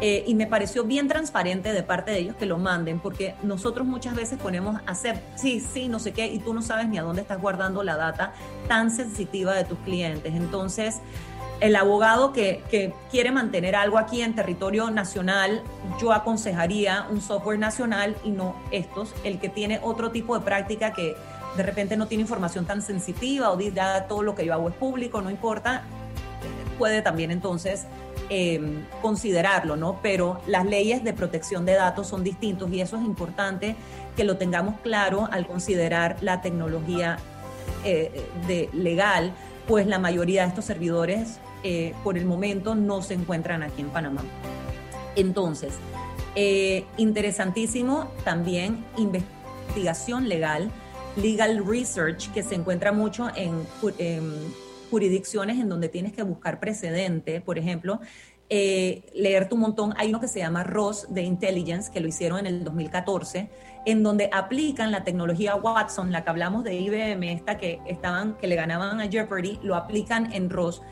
[0.00, 3.84] Eh, y me pareció bien transparente de parte de ellos que lo manden, porque nosotros
[3.84, 7.02] muchas veces ponemos hacer, sí, sí, no sé qué, y tú no sabes ni a
[7.02, 8.32] dónde estás guardando la data
[8.68, 10.32] tan sensitiva de tus clientes.
[10.34, 11.00] Entonces,
[11.60, 12.62] el abogado que,
[13.10, 15.62] quiere mantener algo aquí en territorio nacional,
[16.00, 20.92] yo aconsejaría un software nacional y no estos, el que tiene otro tipo de práctica
[20.92, 21.16] que
[21.56, 24.68] de repente no tiene información tan sensitiva o dice ya todo lo que yo hago
[24.68, 25.82] es público, no importa,
[26.78, 27.86] puede también entonces
[28.28, 29.98] em, considerarlo, ¿no?
[30.00, 33.74] Pero las leyes de protección de datos son distintos y eso es importante
[34.16, 37.18] que lo tengamos claro al considerar la tecnología
[37.84, 39.32] eh, de legal,
[39.66, 43.90] pues la mayoría de estos servidores eh, por el momento no se encuentran aquí en
[43.90, 44.22] Panamá.
[45.16, 45.74] Entonces,
[46.34, 50.70] eh, interesantísimo también investigación legal,
[51.16, 53.66] legal research, que se encuentra mucho en,
[54.90, 58.00] jurisdicciones en donde tienes que buscar precedente, por ejemplo,
[58.50, 59.92] eh, leerte un montón.
[59.98, 63.50] Hay uno que se llama ROS de Intelligence, que lo hicieron en el 2014,
[63.84, 68.46] en donde aplican la tecnología Watson, la que hablamos de IBM, esta que estaban, que
[68.46, 70.82] le ganaban a Jeopardy, lo aplican en ROS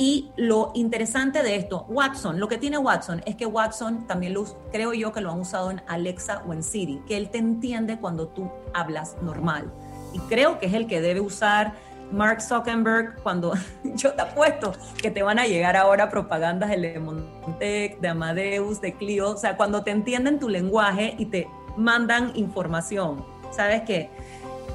[0.00, 4.46] y lo interesante de esto, Watson, lo que tiene Watson es que Watson también lo
[4.72, 7.98] creo yo que lo han usado en Alexa o en Siri, que él te entiende
[7.98, 9.70] cuando tú hablas normal.
[10.14, 11.74] Y creo que es el que debe usar
[12.10, 13.52] Mark Zuckerberg cuando
[13.84, 18.94] yo te apuesto que te van a llegar ahora propagandas de Lemontec, de Amadeus, de
[18.94, 23.22] Clio, o sea, cuando te entienden tu lenguaje y te mandan información.
[23.50, 24.08] ¿Sabes qué?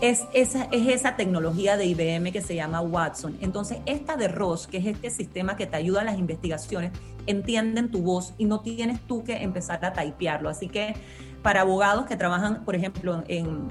[0.02, 3.38] Es esa, es esa tecnología de IBM que se llama Watson.
[3.42, 6.92] Entonces, esta de ROS, que es este sistema que te ayuda a las investigaciones,
[7.28, 10.50] entienden tu voz y no tienes tú que empezar a typearlo.
[10.50, 10.96] Así que
[11.42, 13.68] para abogados que trabajan, por ejemplo, en,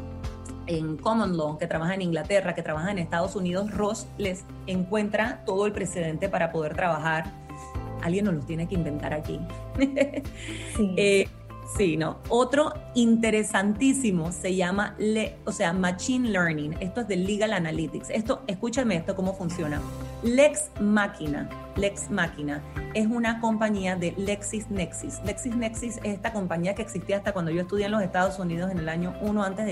[0.67, 5.43] en Common Law, que trabajan en Inglaterra, que trabajan en Estados Unidos, ROS les encuentra
[5.45, 7.33] todo el precedente para poder trabajar.
[8.03, 9.41] Alguien nos lo tiene que inventar aquí.
[10.77, 10.93] Sí.
[10.97, 11.29] Eh,
[11.67, 12.19] Sí, no.
[12.29, 14.97] Otro interesantísimo se llama,
[15.45, 16.77] o sea, Machine Learning.
[16.81, 18.11] Esto es de Legal Analytics.
[18.11, 19.81] Esto, escúchame esto, cómo funciona.
[20.23, 25.21] Lex Machina, Lex Machina, es una compañía de LexisNexis.
[25.25, 28.79] LexisNexis es esta compañía que existía hasta cuando yo estudié en los Estados Unidos en
[28.79, 29.67] el año 1 antes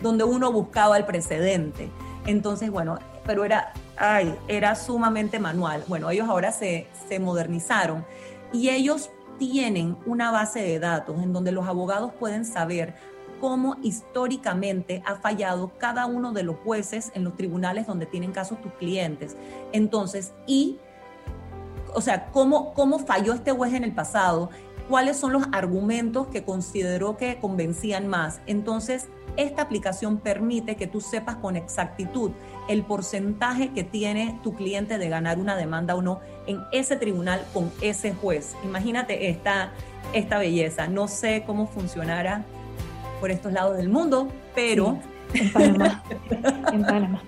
[0.00, 1.90] donde uno buscaba el precedente.
[2.26, 5.84] Entonces, bueno, pero era, ay, era sumamente manual.
[5.88, 8.04] Bueno, ellos ahora se, se modernizaron
[8.52, 9.10] y ellos
[9.42, 12.94] tienen una base de datos en donde los abogados pueden saber
[13.40, 18.60] cómo históricamente ha fallado cada uno de los jueces en los tribunales donde tienen casos
[18.62, 19.36] tus clientes.
[19.72, 20.78] Entonces, y,
[21.92, 24.48] o sea, cómo, cómo falló este juez en el pasado,
[24.88, 28.40] cuáles son los argumentos que consideró que convencían más.
[28.46, 32.32] Entonces, esta aplicación permite que tú sepas con exactitud
[32.68, 37.44] el porcentaje que tiene tu cliente de ganar una demanda o no en ese tribunal
[37.52, 38.54] con ese juez.
[38.64, 39.72] Imagínate esta,
[40.12, 40.86] esta belleza.
[40.86, 42.44] No sé cómo funcionará
[43.20, 44.98] por estos lados del mundo, pero...
[45.32, 46.02] en Panamá.
[46.72, 47.22] en Panamá.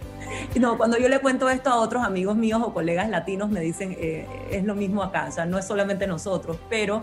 [0.58, 3.96] No, cuando yo le cuento esto a otros amigos míos o colegas latinos, me dicen,
[3.98, 7.02] eh, es lo mismo acá, o sea, no es solamente nosotros, pero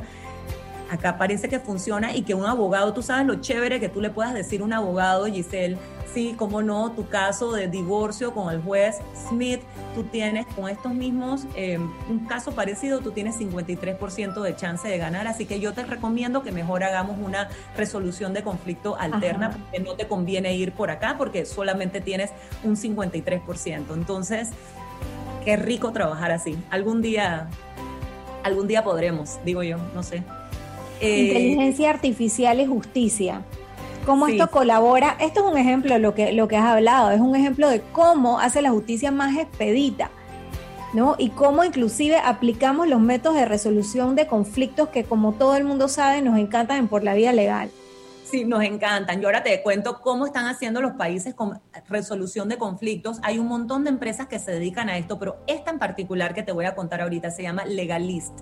[0.92, 4.10] acá parece que funciona y que un abogado, tú sabes lo chévere que tú le
[4.10, 5.78] puedas decir a un abogado, Giselle,
[6.14, 8.98] sí, cómo no, tu caso de divorcio con el juez
[9.30, 9.62] Smith,
[9.96, 14.98] tú tienes con estos mismos, eh, un caso parecido, tú tienes 53% de chance de
[14.98, 19.80] ganar, así que yo te recomiendo que mejor hagamos una resolución de conflicto alterna, porque
[19.80, 22.32] no te conviene ir por acá, porque solamente tienes
[22.66, 23.94] un 53%.
[23.94, 24.50] Entonces,
[25.46, 26.58] qué rico trabajar así.
[26.70, 27.48] Algún día,
[28.44, 30.22] algún día podremos, digo yo, no sé.
[31.02, 33.42] Eh, Inteligencia artificial y justicia.
[34.06, 35.18] ¿Cómo esto colabora?
[35.20, 37.82] Esto es un ejemplo de lo que, lo que has hablado, es un ejemplo de
[37.92, 40.10] cómo hace la justicia más expedita,
[40.94, 41.16] ¿no?
[41.18, 45.88] Y cómo inclusive aplicamos los métodos de resolución de conflictos que como todo el mundo
[45.88, 47.70] sabe nos encantan por la vía legal.
[48.24, 49.20] Sí, nos encantan.
[49.22, 51.60] Yo ahora te cuento cómo están haciendo los países con
[51.90, 53.20] resolución de conflictos.
[53.24, 56.42] Hay un montón de empresas que se dedican a esto, pero esta en particular que
[56.42, 58.40] te voy a contar ahorita se llama Legalist.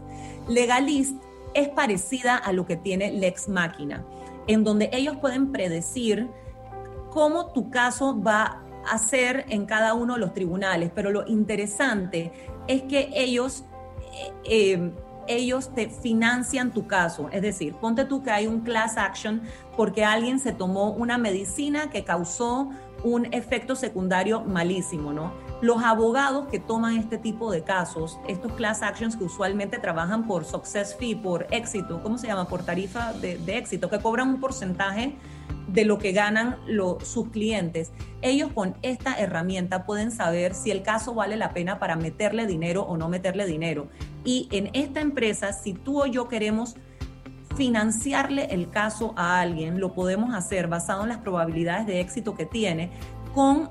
[0.48, 1.16] Legalist
[1.54, 4.06] es parecida a lo que tiene Lex Máquina,
[4.48, 6.30] en donde ellos pueden predecir
[7.10, 12.32] cómo tu caso va a ser en cada uno de los tribunales, pero lo interesante
[12.68, 13.66] es que ellos,
[14.14, 14.92] eh, eh,
[15.28, 19.42] ellos te financian tu caso, es decir, ponte tú que hay un class action
[19.78, 22.70] porque alguien se tomó una medicina que causó
[23.04, 25.32] un efecto secundario malísimo, ¿no?
[25.62, 30.46] Los abogados que toman este tipo de casos, estos class actions que usualmente trabajan por
[30.46, 32.48] success fee, por éxito, ¿cómo se llama?
[32.48, 35.18] Por tarifa de, éxito, que cobran un porcentaje
[35.68, 36.58] de lo que ganan
[37.04, 37.92] sus clientes.
[38.22, 42.84] Ellos con esta herramienta pueden saber si el caso vale la pena para meterle dinero
[42.84, 43.90] o no meterle dinero.
[44.24, 46.78] Y en esta empresa, si tú o yo queremos
[47.58, 52.46] financiarle el caso a alguien, lo podemos hacer basado en las probabilidades de éxito que
[52.46, 52.92] tiene,
[53.34, 53.70] con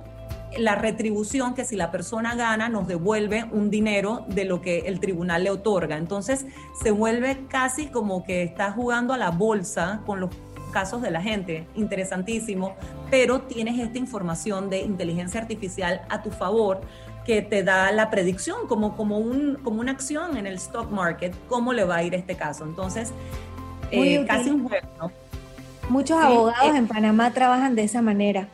[0.59, 5.01] la retribución que si la persona gana nos devuelve un dinero de lo que el
[5.01, 5.97] tribunal le otorga.
[5.97, 6.47] Entonces
[6.83, 10.31] se vuelve casi como que está jugando a la bolsa con los
[10.73, 12.75] casos de la gente, interesantísimo,
[13.11, 16.81] pero tienes esta información de inteligencia artificial a tu favor
[17.25, 21.35] que te da la predicción como, como, un, como una acción en el stock market,
[21.49, 22.64] cómo le va a ir este caso.
[22.64, 23.12] Entonces,
[23.90, 25.12] eh, casi un juego, ¿no?
[25.88, 28.49] Muchos abogados eh, en Panamá trabajan de esa manera.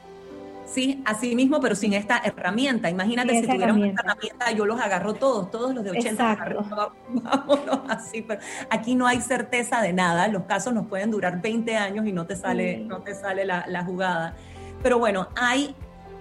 [0.66, 2.88] Sí, así mismo, pero sin esta herramienta.
[2.88, 6.38] Imagínate si tuviéramos esta herramienta, yo los agarro todos, todos los de 80
[7.09, 10.27] vámonos así, pero aquí no hay certeza de nada.
[10.29, 13.85] Los casos nos pueden durar 20 años y no te sale, no te sale la,
[13.85, 14.35] jugada.
[14.83, 15.74] Pero bueno, hay,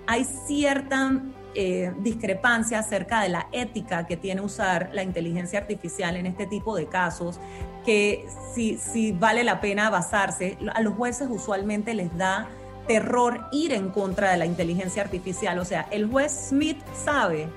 [0.08, 1.22] hay cierta
[1.56, 6.76] eh, discrepancia acerca de la ética que tiene usar la inteligencia artificial en este tipo
[6.76, 7.40] de casos,
[7.86, 12.50] que si, si vale la pena basarse, a los jueces usualmente les da
[12.88, 15.60] terror ir en contra de la inteligencia artificial.
[15.60, 17.48] O sea, el juez Smith sabe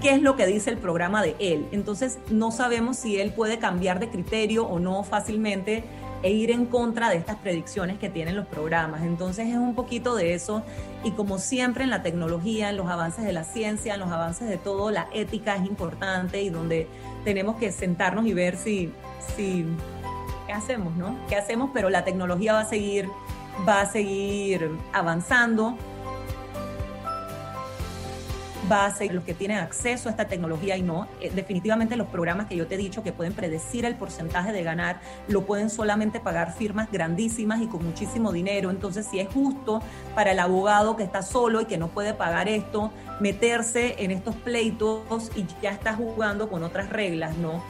[0.00, 1.66] qué es lo que dice el programa de él.
[1.72, 5.84] Entonces, no sabemos si él puede cambiar de criterio o no fácilmente
[6.22, 9.02] e ir en contra de estas predicciones que tienen los programas.
[9.02, 10.62] Entonces es un poquito de eso
[11.04, 14.48] y como siempre en la tecnología, en los avances de la ciencia, en los avances
[14.48, 16.88] de todo, la ética es importante y donde
[17.24, 18.92] tenemos que sentarnos y ver si,
[19.36, 19.64] si
[20.46, 21.16] ¿qué hacemos, no?
[21.28, 21.70] ¿Qué hacemos?
[21.72, 23.08] Pero la tecnología va a seguir
[23.66, 25.76] va a seguir avanzando,
[28.70, 31.08] va a ser los que tienen acceso a esta tecnología y no.
[31.20, 34.62] Eh, definitivamente los programas que yo te he dicho que pueden predecir el porcentaje de
[34.62, 38.70] ganar, lo pueden solamente pagar firmas grandísimas y con muchísimo dinero.
[38.70, 39.82] Entonces, si es justo
[40.14, 44.36] para el abogado que está solo y que no puede pagar esto, meterse en estos
[44.36, 47.62] pleitos y ya está jugando con otras reglas, ¿no?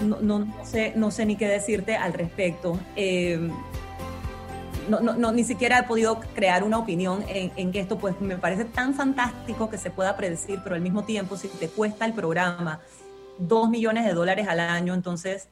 [0.00, 2.78] No, no, sé, no sé ni qué decirte al respecto.
[2.96, 3.50] Eh,
[4.98, 8.36] no, no, ni siquiera he podido crear una opinión en, en, que esto pues me
[8.36, 12.12] parece tan fantástico que se pueda predecir, pero al mismo tiempo si te cuesta el
[12.12, 12.80] programa
[13.38, 15.48] dos millones de dólares al año, entonces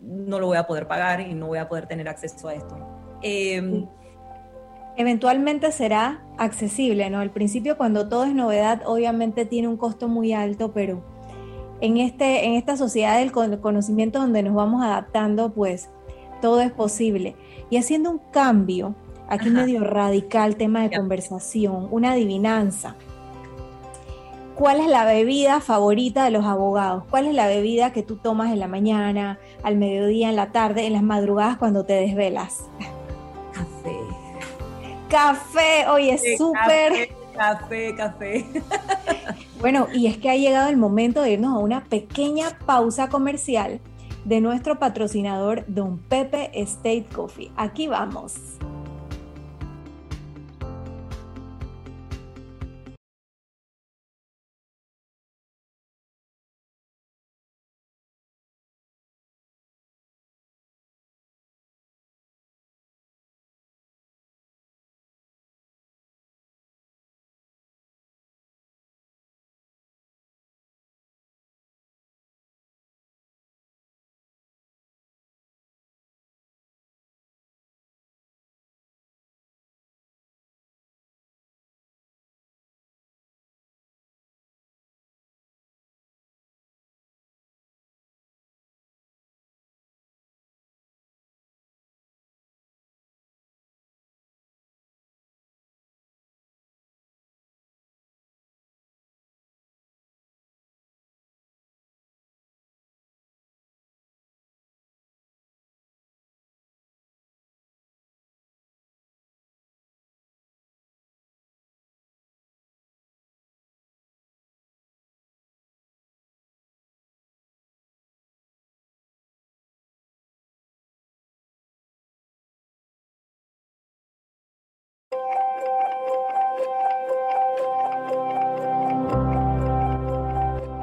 [0.00, 2.78] no lo voy a poder pagar y no voy a poder tener acceso a esto.
[3.22, 3.86] Em,
[4.98, 7.20] Eventualmente será accesible, ¿no?
[7.20, 11.04] Al principio cuando todo es novedad obviamente tiene un costo muy alto, pero
[11.80, 15.88] en, este, en esta sociedad del conocimiento donde nos vamos adaptando, pues
[16.42, 17.36] todo es posible
[17.70, 18.94] y haciendo un cambio,
[19.28, 22.96] aquí medio radical, tema de conversación, una adivinanza.
[24.54, 27.04] ¿Cuál es la bebida favorita de los abogados?
[27.10, 30.86] ¿Cuál es la bebida que tú tomas en la mañana, al mediodía, en la tarde,
[30.86, 32.64] en las madrugadas cuando te desvelas?
[33.52, 33.96] Café.
[35.08, 37.10] Café, oye, súper.
[37.36, 38.44] Café, café.
[39.60, 43.80] bueno, y es que ha llegado el momento de irnos a una pequeña pausa comercial
[44.28, 47.50] de nuestro patrocinador Don Pepe State Coffee.
[47.56, 48.34] Aquí vamos.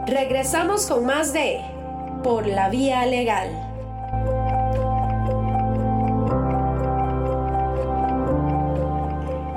[0.08, 1.60] Regresamos con más de
[2.24, 3.50] Por la Vía Legal.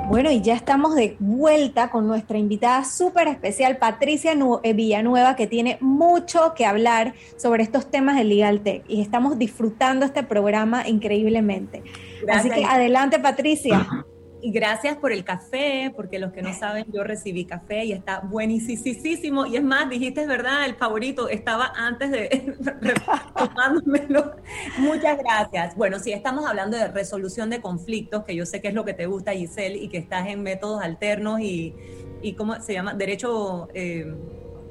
[0.09, 4.33] Bueno, y ya estamos de vuelta con nuestra invitada súper especial, Patricia
[4.63, 8.83] eh, Villanueva, que tiene mucho que hablar sobre estos temas de Legal Tech.
[8.87, 11.83] Y estamos disfrutando este programa increíblemente.
[12.27, 13.87] Así que adelante, Patricia.
[14.41, 18.21] Y gracias por el café, porque los que no saben, yo recibí café y está
[18.21, 19.45] buenísimo.
[19.45, 22.55] Y es más, dijiste, es verdad, el favorito estaba antes de
[23.35, 24.35] tomándomelo.
[24.77, 25.75] Muchas gracias.
[25.75, 28.93] Bueno, si estamos hablando de resolución de conflictos, que yo sé que es lo que
[28.93, 31.75] te gusta, Giselle, y que estás en métodos alternos y,
[32.21, 32.93] y ¿cómo se llama?
[32.93, 33.67] Derecho...
[33.73, 34.13] Eh,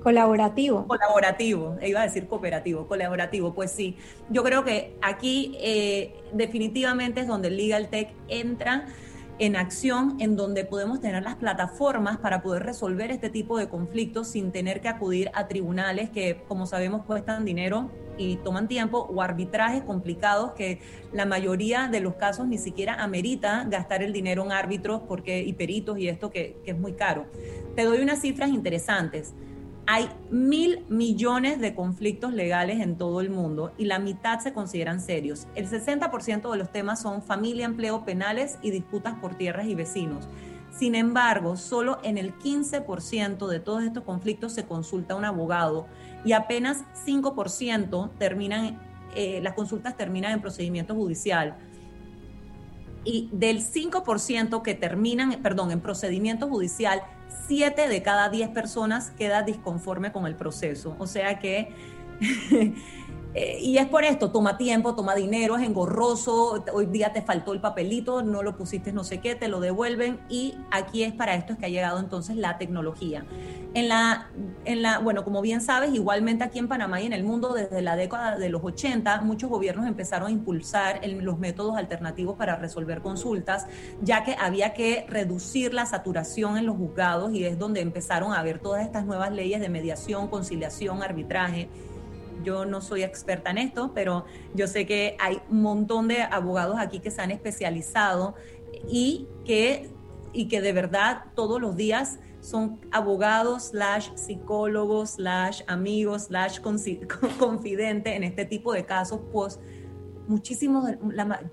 [0.03, 0.87] Colaborativo.
[0.87, 3.97] Colaborativo, iba a decir cooperativo, colaborativo, pues sí.
[4.31, 8.87] Yo creo que aquí eh, definitivamente es donde el Legal Tech entra
[9.39, 14.29] en acción, en donde podemos tener las plataformas para poder resolver este tipo de conflictos
[14.29, 19.23] sin tener que acudir a tribunales que, como sabemos, cuestan dinero y toman tiempo, o
[19.23, 20.81] arbitrajes complicados que
[21.13, 25.53] la mayoría de los casos ni siquiera amerita gastar el dinero en árbitros porque, y
[25.53, 27.27] peritos y esto que, que es muy caro.
[27.77, 29.35] Te doy unas cifras interesantes.
[29.91, 35.01] Hay mil millones de conflictos legales en todo el mundo y la mitad se consideran
[35.01, 35.47] serios.
[35.55, 40.29] El 60% de los temas son familia, empleo, penales y disputas por tierras y vecinos.
[40.79, 45.87] Sin embargo, solo en el 15% de todos estos conflictos se consulta un abogado
[46.23, 48.79] y apenas 5% terminan,
[49.15, 51.57] eh, las consultas terminan en procedimiento judicial.
[53.05, 57.01] Y del 5% que terminan, perdón, en procedimiento judicial,
[57.49, 60.95] 7 de cada 10 personas queda disconforme con el proceso.
[60.99, 61.73] O sea que
[63.35, 67.53] Eh, y es por esto, toma tiempo, toma dinero, es engorroso, hoy día te faltó
[67.53, 71.35] el papelito, no lo pusiste no sé qué, te lo devuelven y aquí es para
[71.35, 73.27] esto es que ha llegado entonces la tecnología.
[73.75, 74.31] En la,
[74.65, 77.83] en la, bueno, como bien sabes, igualmente aquí en Panamá y en el mundo desde
[77.83, 83.03] la década de los 80, muchos gobiernos empezaron a impulsar los métodos alternativos para resolver
[83.03, 83.67] consultas,
[84.01, 88.43] ya que había que reducir la saturación en los juzgados y es donde empezaron a
[88.43, 91.69] ver todas estas nuevas leyes de mediación, conciliación, arbitraje
[92.43, 94.25] yo no soy experta en esto, pero
[94.55, 98.35] yo sé que hay un montón de abogados aquí que se han especializado
[98.89, 99.91] y que,
[100.33, 106.61] y que de verdad todos los días son abogados, slash psicólogos, slash amigos, slash
[107.39, 109.59] confidente en este tipo de casos, pues
[110.29, 110.91] muchísimos,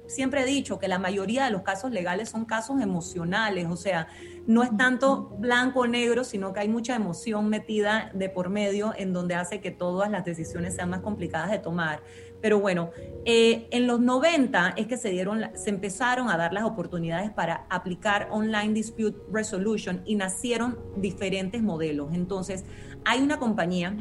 [0.05, 4.07] siempre he dicho que la mayoría de los casos legales son casos emocionales, o sea,
[4.47, 8.93] no es tanto blanco o negro, sino que hay mucha emoción metida de por medio
[8.95, 12.01] en donde hace que todas las decisiones sean más complicadas de tomar.
[12.41, 12.91] Pero bueno,
[13.25, 17.65] eh, en los 90 es que se, dieron, se empezaron a dar las oportunidades para
[17.69, 22.09] aplicar Online Dispute Resolution y nacieron diferentes modelos.
[22.13, 22.65] Entonces,
[23.03, 23.97] hay una compañía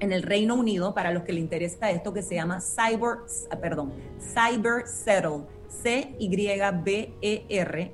[0.00, 3.18] en el Reino Unido, para los que le interesa esto, que se llama Cyber,
[3.50, 7.16] ah, perdón, Cyber Settle, C-Y-B-E-R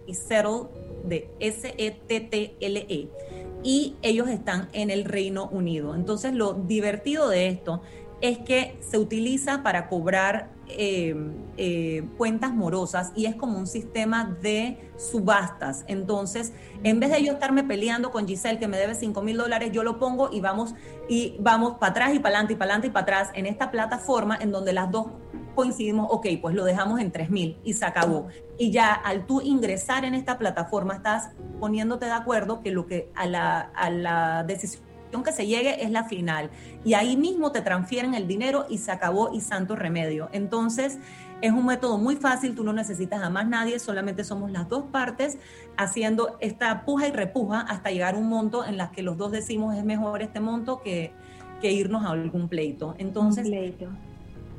[0.06, 0.68] y Settle
[1.10, 2.86] de S-E-T-T-L-E.
[2.88, 3.08] -E.
[3.62, 5.94] Y ellos están en el Reino Unido.
[5.94, 7.82] Entonces, lo divertido de esto
[8.22, 11.14] es que se utiliza para cobrar eh,
[11.56, 15.84] eh, cuentas morosas y es como un sistema de subastas.
[15.88, 16.52] Entonces,
[16.84, 19.82] en vez de yo estarme peleando con Giselle que me debe 5 mil dólares, yo
[19.82, 20.74] lo pongo y vamos,
[21.08, 23.70] y vamos para atrás y para adelante y para adelante y para atrás en esta
[23.70, 25.06] plataforma en donde las dos
[25.54, 28.28] coincidimos, ok, pues lo dejamos en 3 mil y se acabó.
[28.58, 33.10] Y ya al tú ingresar en esta plataforma estás poniéndote de acuerdo que lo que
[33.14, 34.90] a la, a la decisión
[35.24, 36.50] que se llegue es la final.
[36.84, 40.28] Y ahí mismo te transfieren el dinero y se acabó y santo remedio.
[40.32, 40.98] Entonces,
[41.42, 44.84] es un método muy fácil, tú no necesitas a más nadie, solamente somos las dos
[44.92, 45.38] partes
[45.76, 49.32] haciendo esta puja y repuja hasta llegar a un monto en las que los dos
[49.32, 51.12] decimos es mejor este monto que,
[51.60, 52.94] que irnos a algún pleito.
[52.98, 53.48] Entonces,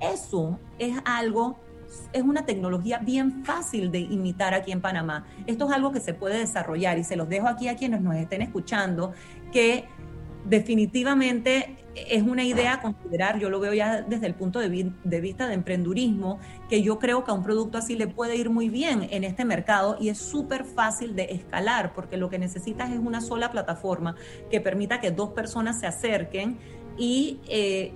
[0.01, 1.57] eso es algo
[2.13, 5.25] es una tecnología bien fácil de imitar aquí en Panamá.
[5.45, 8.15] Esto es algo que se puede desarrollar y se los dejo aquí a quienes nos
[8.15, 9.11] estén escuchando,
[9.51, 9.89] que
[10.45, 15.53] definitivamente es una idea considerar, yo lo veo ya desde el punto de, vista de
[15.53, 16.39] emprendurismo,
[16.69, 19.43] que yo creo que a un producto así le puede ir muy bien en este
[19.43, 24.15] mercado y es súper fácil de escalar, porque lo que necesitas es una sola plataforma
[24.49, 26.57] que permita que dos personas se acerquen
[26.97, 27.93] y eh,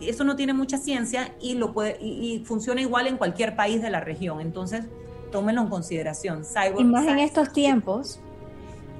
[0.00, 3.90] eso no tiene mucha ciencia y, lo puede, y, funciona igual en cualquier país de
[3.90, 4.40] la región.
[4.40, 4.84] Entonces,
[5.32, 6.42] tómenlo en consideración.
[6.78, 8.20] y más en estos tiempos,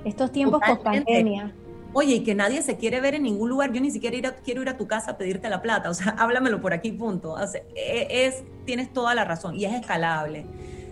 [0.04, 1.54] estos tiempos post pandemia
[1.96, 4.68] oye, y que nadie se quiere ver en ningún lugar, yo ni siquiera quiero ir
[4.68, 7.36] a tu casa a pedirte la plata, o sea, háblamelo por aquí, punto.
[7.74, 10.44] E, es, tienes toda la razón y es escalable.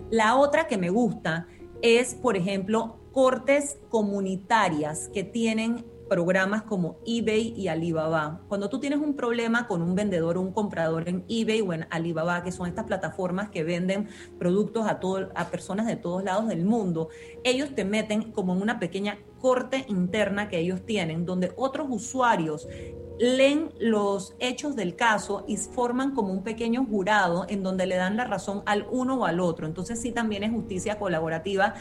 [0.09, 1.45] La otra que me gusta
[1.83, 8.41] es, por ejemplo, cortes comunitarias que tienen programas como eBay y Alibaba.
[8.47, 11.87] Cuando tú tienes un problema con un vendedor o un comprador en eBay o en
[11.89, 16.47] Alibaba, que son estas plataformas que venden productos a, todo, a personas de todos lados
[16.47, 17.09] del mundo,
[17.43, 22.67] ellos te meten como en una pequeña corte interna que ellos tienen, donde otros usuarios
[23.19, 28.17] leen los hechos del caso y forman como un pequeño jurado en donde le dan
[28.17, 29.65] la razón al uno o al otro.
[29.65, 31.75] Entonces sí también es justicia colaborativa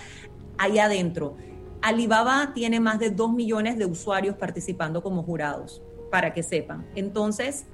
[0.59, 1.37] ahí adentro.
[1.85, 6.87] Alibaba tiene más de 2 millones de usuarios participando como jurados, para que sepan.
[6.95, 7.67] Entonces,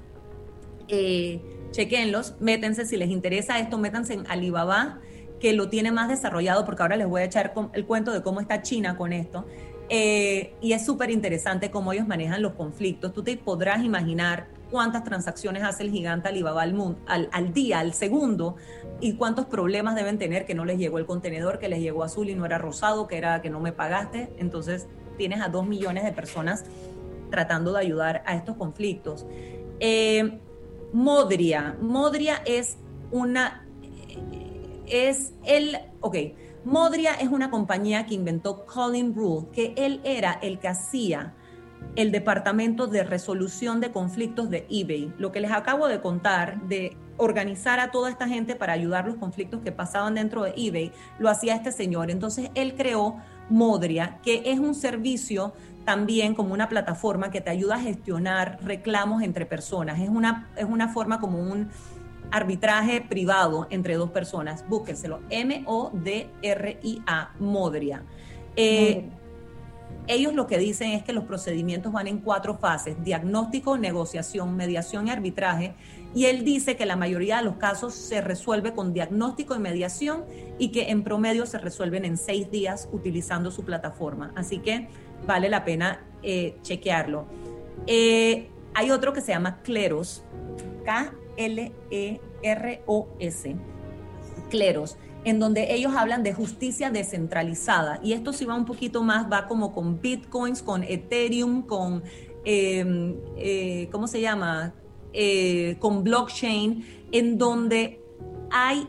[0.89, 1.41] eh,
[1.71, 4.99] chequenlos, métense, si les interesa esto, métanse en Alibaba,
[5.39, 8.41] que lo tiene más desarrollado, porque ahora les voy a echar el cuento de cómo
[8.41, 9.45] está China con esto.
[9.87, 13.13] Eh, y es súper interesante cómo ellos manejan los conflictos.
[13.13, 18.55] Tú te podrás imaginar cuántas transacciones hace el gigante Alibaba al, al, día, al segundo,
[18.99, 22.29] y cuántos problemas deben tener que no les llegó el contenedor, que les llegó azul
[22.29, 24.33] y no era rosado, que era que no me pagaste.
[24.37, 26.63] Entonces tienes a dos millones de personas
[27.29, 29.25] tratando de ayudar a estos conflictos.
[29.79, 30.39] Eh,
[30.93, 31.77] Modria.
[31.81, 32.77] Modria es
[33.11, 33.65] una,
[34.87, 36.15] es el, ok,
[36.63, 41.33] Modria es una compañía que inventó Colin Rule, que él era el que hacía
[41.95, 45.13] el departamento de resolución de conflictos de eBay.
[45.17, 49.15] Lo que les acabo de contar de organizar a toda esta gente para ayudar los
[49.15, 52.09] conflictos que pasaban dentro de eBay, lo hacía este señor.
[52.09, 53.17] Entonces él creó
[53.49, 55.53] Modria, que es un servicio
[55.85, 59.99] también como una plataforma que te ayuda a gestionar reclamos entre personas.
[59.99, 61.69] Es una, es una forma como un
[62.31, 64.63] arbitraje privado entre dos personas.
[64.67, 65.19] Búsquenselo.
[65.29, 65.71] M-O-D-R-I-A,
[67.39, 68.03] Modria.
[68.55, 69.09] Eh,
[70.11, 75.07] ellos lo que dicen es que los procedimientos van en cuatro fases, diagnóstico, negociación, mediación
[75.07, 75.73] y arbitraje.
[76.13, 80.25] Y él dice que la mayoría de los casos se resuelve con diagnóstico y mediación
[80.59, 84.33] y que en promedio se resuelven en seis días utilizando su plataforma.
[84.35, 84.89] Así que
[85.25, 87.25] vale la pena eh, chequearlo.
[87.87, 90.25] Eh, hay otro que se llama Cleros,
[90.83, 91.15] K-L-E-R-O-S,
[94.49, 97.99] Cleros, en donde ellos hablan de justicia descentralizada.
[98.03, 102.03] Y esto sí va un poquito más, va como con bitcoins, con Ethereum, con,
[102.43, 104.73] em, eh, ¿cómo se llama?
[105.79, 108.01] con blockchain, en donde
[108.49, 108.87] hay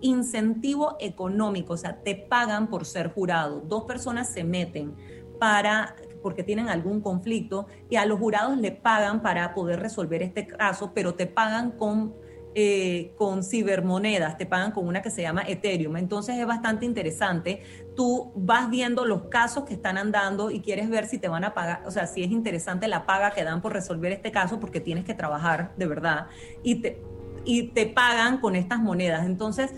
[0.00, 3.60] incentivo económico, o sea, te pagan por ser jurado.
[3.66, 4.94] Dos personas se meten
[5.38, 10.46] para porque tienen algún conflicto y a los jurados le pagan para poder resolver este
[10.46, 12.14] caso, pero te pagan con,
[12.60, 15.96] eh, con cibermonedas, te pagan con una que se llama Ethereum.
[15.96, 17.62] Entonces es bastante interesante.
[17.94, 21.54] Tú vas viendo los casos que están andando y quieres ver si te van a
[21.54, 24.80] pagar, o sea, si es interesante la paga que dan por resolver este caso porque
[24.80, 26.26] tienes que trabajar de verdad
[26.64, 27.00] y te,
[27.44, 29.24] y te pagan con estas monedas.
[29.24, 29.70] Entonces,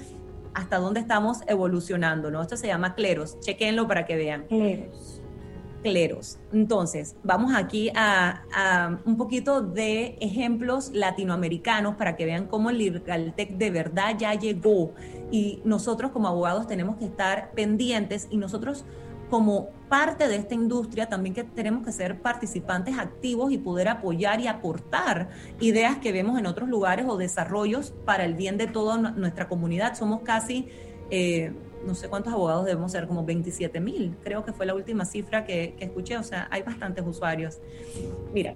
[0.55, 2.41] hasta dónde estamos evolucionando, ¿no?
[2.41, 3.39] Esto se llama Cleros.
[3.41, 4.47] Chequenlo para que vean.
[4.47, 5.20] Cleros
[5.83, 6.39] cleros.
[6.53, 13.53] Entonces, vamos aquí a, un poquito de ejemplos latinoamericanos para que vean cómo el LegalTech
[13.53, 14.93] de verdad ya llegó
[15.31, 18.85] y nosotros como abogados tenemos que estar pendientes y nosotros
[19.31, 24.41] como parte de esta industria también que tenemos que ser participantes activos y poder apoyar
[24.41, 28.99] y aportar ideas que vemos en otros lugares o desarrollos para el bien de toda
[28.99, 29.97] nuestra comunidad.
[29.97, 30.69] Somos casi...
[31.11, 31.53] Eh,
[31.85, 35.45] no sé cuántos abogados debemos ser, como 27 mil, creo que fue la última cifra
[35.45, 37.59] que, escuché, o sea, hay bastantes usuarios.
[38.33, 38.55] Mira,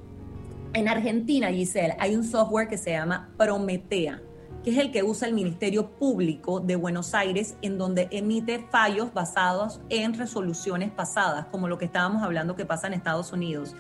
[0.73, 4.21] en Argentina, Giselle, hay un software que se llama Prometea,
[4.63, 9.13] que es el que usa el Ministerio Público de Buenos Aires, en donde emite fallos
[9.13, 13.75] basados en resoluciones pasadas, como lo que estábamos hablando que pasa en Estados Unidos.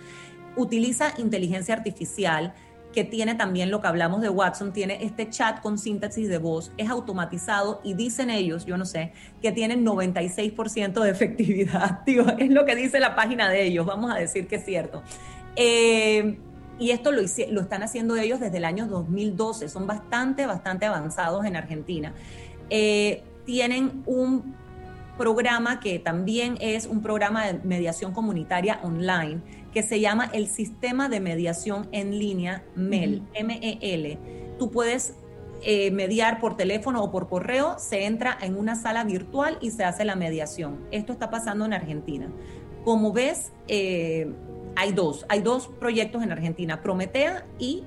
[0.57, 2.55] Utiliza inteligencia artificial
[2.95, 6.73] que tiene también lo que hablamos de Watson, tiene este chat con síntesis de voz,
[6.77, 12.03] es automatizado y dicen ellos, yo no sé, que tienen 96% de efectividad.
[12.07, 15.03] Digo, es lo que dice la página de ellos, vamos a decir que es cierto.
[15.57, 16.39] Eh,
[16.79, 17.21] y esto lo,
[17.51, 22.15] lo están haciendo ellos desde el año 2012, son bastante, bastante avanzados en Argentina.
[22.71, 24.55] Eh, tienen un
[25.17, 29.41] programa que también es un programa de mediación comunitaria online
[29.73, 34.19] que se llama el Sistema de Mediación en Línea MEL, M-E-L.
[34.59, 35.15] Tú puedes
[35.63, 39.85] eh, mediar por teléfono o por correo, se entra en una sala virtual y se
[39.85, 40.79] hace la mediación.
[40.91, 42.29] Esto está pasando en Argentina.
[42.85, 44.31] Como ves, eh,
[44.77, 47.85] hay dos, hay dos proyectos en Argentina, Prometea y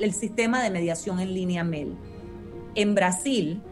[0.00, 1.94] el sistema de mediación en línea MEL.
[2.74, 3.62] En Brasil,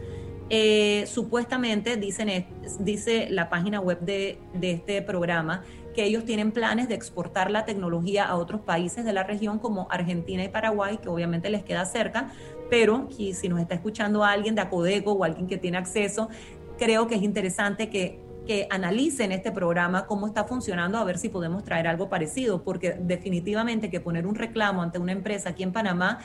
[0.49, 2.45] Eh, supuestamente dicen,
[2.79, 5.63] dice la página web de, de este programa
[5.95, 9.87] que ellos tienen planes de exportar la tecnología a otros países de la región como
[9.89, 12.31] Argentina y Paraguay, que obviamente les queda cerca,
[12.69, 16.29] pero si nos está escuchando alguien de Acodeco o alguien que tiene acceso,
[16.77, 21.29] creo que es interesante que, que analicen este programa, cómo está funcionando, a ver si
[21.29, 25.71] podemos traer algo parecido, porque definitivamente que poner un reclamo ante una empresa aquí en
[25.71, 26.19] Panamá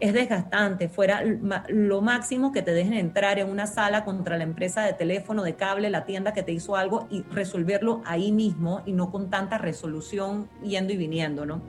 [0.00, 1.22] es desgastante, fuera
[1.68, 5.54] lo máximo que te dejen entrar en una sala contra la empresa de teléfono, de
[5.56, 9.58] cable, la tienda que te hizo algo y resolverlo ahí mismo y no con tanta
[9.58, 11.60] resolución yendo y viniendo, ¿no?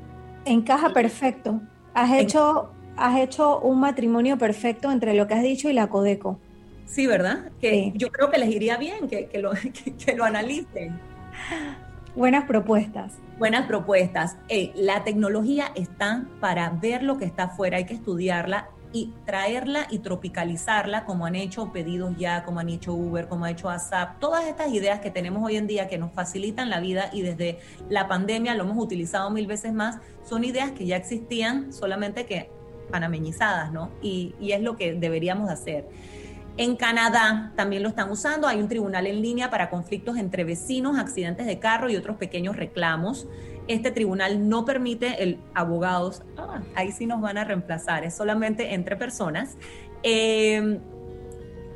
[0.45, 1.61] Encaja perfecto.
[1.93, 6.39] Has hecho, has hecho un matrimonio perfecto entre lo que has dicho y la Codeco.
[6.85, 7.51] Sí, ¿verdad?
[7.59, 9.51] Que yo creo que les iría bien que, lo,
[10.05, 10.99] que, lo analicen.
[12.15, 13.13] Buenas propuestas.
[13.37, 14.37] Buenas propuestas.
[14.75, 19.99] la tecnología está para ver lo que está afuera, hay que estudiarla y traerla y
[19.99, 24.19] tropicalizarla como han hecho pedidos ya, como han hecho Uber, como ha hecho ASAP.
[24.19, 27.59] Todas estas ideas que tenemos hoy en día que nos facilitan la vida y desde
[27.89, 32.49] la pandemia lo hemos utilizado mil veces más, son ideas que ya existían, solamente que
[32.91, 33.89] panameñizadas, ¿no?
[34.01, 35.87] Y, y es lo que deberíamos hacer.
[36.57, 38.47] En Canadá también lo están usando.
[38.47, 42.57] Hay un tribunal en línea para conflictos entre vecinos, accidentes de carro y otros pequeños
[42.57, 43.27] reclamos.
[43.67, 48.73] Este tribunal no permite el abogados, ah, ahí sí nos van a reemplazar, es solamente
[48.73, 49.55] entre personas.
[50.03, 50.79] Em,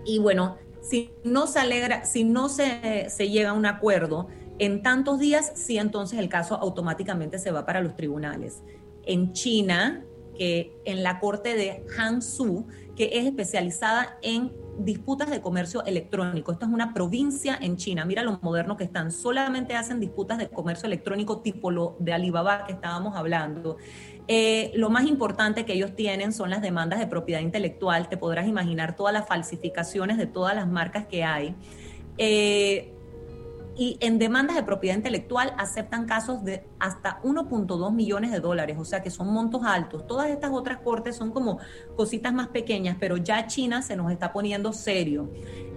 [0.03, 4.27] y bueno, si no se alegra, si no se, se llega a un acuerdo
[4.59, 8.61] en tantos días, sí entonces el caso automáticamente se va para los tribunales.
[9.05, 10.03] En China,
[10.37, 16.51] que en la corte de Hangzhou, que es especializada en disputas de comercio electrónico.
[16.51, 18.05] Esto es una provincia en China.
[18.05, 19.11] Mira lo moderno que están.
[19.11, 23.77] Solamente hacen disputas de comercio electrónico tipo lo de Alibaba que estábamos hablando.
[24.27, 28.09] Eh, lo más importante que ellos tienen son las demandas de propiedad intelectual.
[28.09, 31.55] Te podrás imaginar todas las falsificaciones de todas las marcas que hay.
[32.17, 32.94] Eh,
[33.77, 38.85] y en demandas de propiedad intelectual aceptan casos de hasta 1.2 millones de dólares, o
[38.85, 40.07] sea que son montos altos.
[40.07, 41.59] Todas estas otras cortes son como
[41.95, 45.29] cositas más pequeñas, pero ya China se nos está poniendo serio.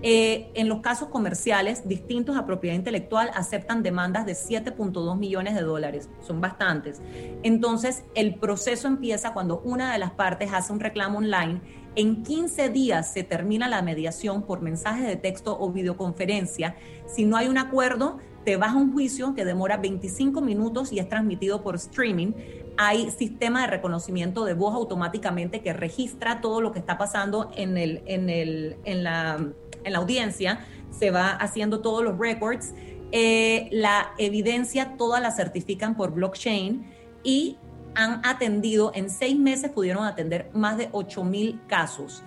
[0.03, 5.63] Eh, en los casos comerciales distintos a propiedad intelectual aceptan demandas de 7.2 millones de
[5.63, 7.03] dólares, son bastantes.
[7.43, 11.61] Entonces el proceso empieza cuando una de las partes hace un reclamo online
[11.99, 16.77] en 15 días se termina la mediación por mensaje de texto o videoconferencia.
[17.09, 21.01] Si no hay un acuerdo, te vas a un juicio que demora 25 minutos y
[21.01, 22.35] es transmitido por streaming.
[22.77, 27.77] Hay sistema de reconocimiento de voz automáticamente que registra todo lo que está pasando en,
[27.77, 29.45] el, en, el, en, la,
[29.83, 30.61] en la audiencia.
[30.97, 32.75] Se va haciendo todos los records.
[33.11, 36.87] Eh, la evidencia toda la certifican por blockchain
[37.25, 37.57] y
[37.99, 42.23] han atendido, en seis meses pudieron atender más de 8 mil casos.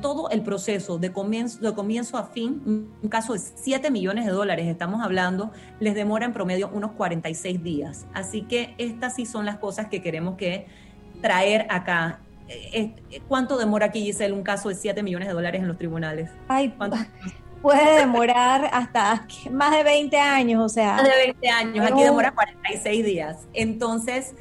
[0.00, 4.32] Todo el proceso de comienzo, de comienzo a fin, un caso de 7 millones de
[4.32, 8.04] dólares, estamos hablando, les demora en promedio unos 46 días.
[8.12, 10.66] Así que estas sí son las cosas que queremos que
[11.20, 12.18] traer acá.
[12.48, 15.78] Eh, eh, ¿Cuánto demora aquí, Giselle, un caso de 7 millones de dólares en los
[15.78, 16.30] tribunales?
[16.48, 16.74] Ay,
[17.62, 20.94] puede demorar hasta más de 20 años, o sea.
[20.94, 23.46] Más de 20 años, aquí demora 46 días.
[23.54, 24.34] Entonces,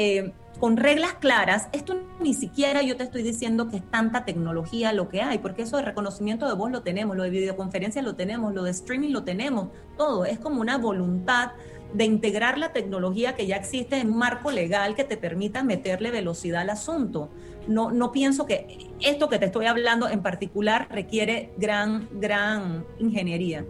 [0.00, 0.30] eh,
[0.60, 5.08] con reglas claras, esto ni siquiera yo te estoy diciendo que es tanta tecnología lo
[5.08, 8.54] que hay, porque eso de reconocimiento de voz lo tenemos, lo de videoconferencia lo tenemos,
[8.54, 11.50] lo de streaming lo tenemos, todo es como una voluntad
[11.94, 16.12] de integrar la tecnología que ya existe en un marco legal que te permita meterle
[16.12, 17.28] velocidad al asunto.
[17.66, 23.64] No, no pienso que esto que te estoy hablando en particular requiere gran, gran ingeniería.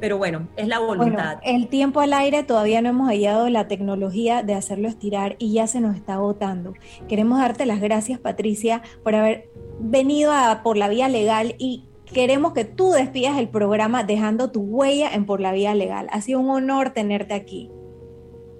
[0.00, 1.38] Pero bueno, es la voluntad.
[1.42, 5.66] el tiempo al aire todavía no hemos hallado la tecnología de hacerlo estirar y ya
[5.66, 6.74] se nos está agotando.
[7.08, 12.52] Queremos darte las gracias, Patricia, por haber venido a, por la vía legal y queremos
[12.52, 16.08] que tú despidas el programa dejando tu huella en por la vía legal.
[16.10, 17.70] Ha sido un honor tenerte aquí.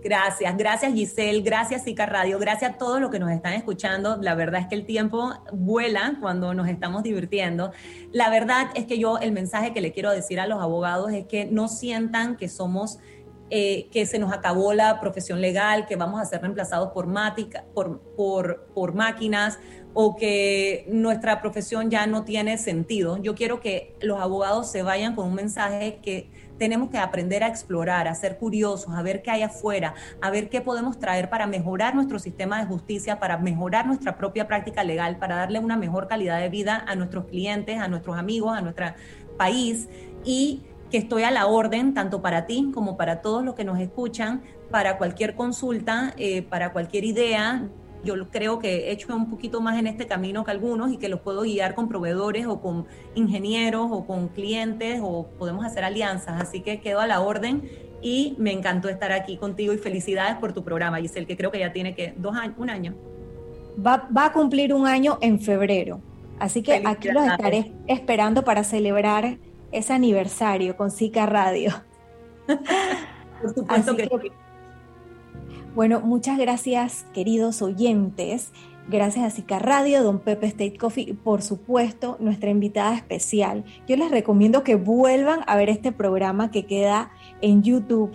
[0.03, 4.17] Gracias, gracias Giselle, gracias Sica Radio, gracias a todos los que nos están escuchando.
[4.21, 7.73] La verdad es que el tiempo vuela cuando nos estamos divirtiendo.
[8.13, 11.27] La verdad es que yo el mensaje que le quiero decir a los abogados es
[11.27, 12.99] que no sientan que somos,
[13.51, 17.09] eh, que se nos acabó la profesión legal, que vamos a ser reemplazados por,
[18.15, 19.59] por, máquinas
[19.95, 23.17] o que nuestra profesión ya no tiene sentido.
[23.17, 27.49] Yo quiero que los abogados se vayan con un mensaje que tenemos que aprender a
[27.49, 31.47] explorar, a ser curiosos, a ver qué hay afuera, a ver qué podemos traer para
[31.47, 36.09] mejorar nuestro sistema de justicia, para mejorar nuestra propia práctica legal, para darle una mejor
[36.09, 38.87] calidad de vida a nuestros clientes, a nuestros amigos, a nuestro
[39.37, 39.89] país.
[40.25, 43.79] Y que estoy a la orden tanto para ti como para todos los que nos
[43.79, 47.69] escuchan, para cualquier consulta, eh, para cualquier idea
[48.05, 51.09] yo creo que he hecho un poquito más en este camino que algunos y que
[51.09, 56.41] los puedo guiar con proveedores o con ingenieros o con clientes o podemos hacer alianzas.
[56.41, 57.69] Así que quedo a la orden
[58.01, 61.59] y me encantó estar aquí contigo y felicidades por tu programa, Giselle, que creo que
[61.59, 62.95] ya tiene que dos años, un año.
[63.85, 66.01] Va, va a cumplir un año en febrero,
[66.39, 69.39] así que aquí los estaré esperando para celebrar
[69.71, 71.73] ese aniversario con Zika Radio.
[73.41, 74.09] por supuesto que
[75.75, 78.53] bueno, muchas gracias, queridos oyentes.
[78.91, 83.65] Gracias a Zika Radio, Don Pepe State Coffee y por supuesto nuestra invitada especial.
[83.87, 87.11] Yo les recomiendo que vuelvan a ver este programa que queda
[87.43, 88.13] en YouTube,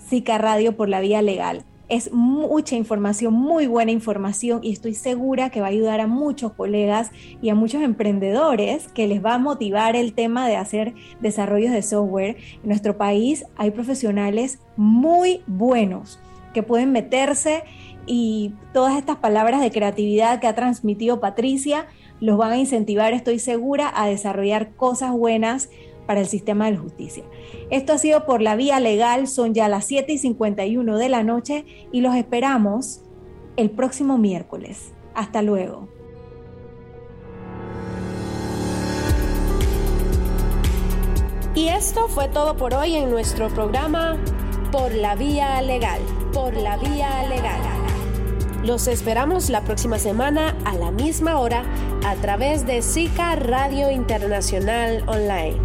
[0.00, 1.64] Zika Radio por la vía legal.
[1.88, 6.52] Es mucha información, muy buena información y estoy segura que va a ayudar a muchos
[6.52, 7.10] colegas
[7.42, 11.82] y a muchos emprendedores que les va a motivar el tema de hacer desarrollos de
[11.82, 12.36] software.
[12.62, 16.20] En nuestro país hay profesionales muy buenos
[16.52, 17.64] que pueden meterse
[18.06, 21.86] y todas estas palabras de creatividad que ha transmitido Patricia
[22.20, 25.70] los van a incentivar, estoy segura, a desarrollar cosas buenas
[26.06, 27.24] para el sistema de justicia.
[27.70, 31.22] Esto ha sido por la vía legal, son ya las 7 y 51 de la
[31.22, 33.02] noche y los esperamos
[33.56, 34.92] el próximo miércoles.
[35.14, 35.88] Hasta luego.
[41.54, 44.18] Y esto fue todo por hoy en nuestro programa
[44.72, 46.00] Por la Vía Legal.
[46.32, 47.60] Por la Vía Legal.
[48.64, 51.62] Los esperamos la próxima semana a la misma hora
[52.06, 55.60] a través de SICA Radio Internacional Online.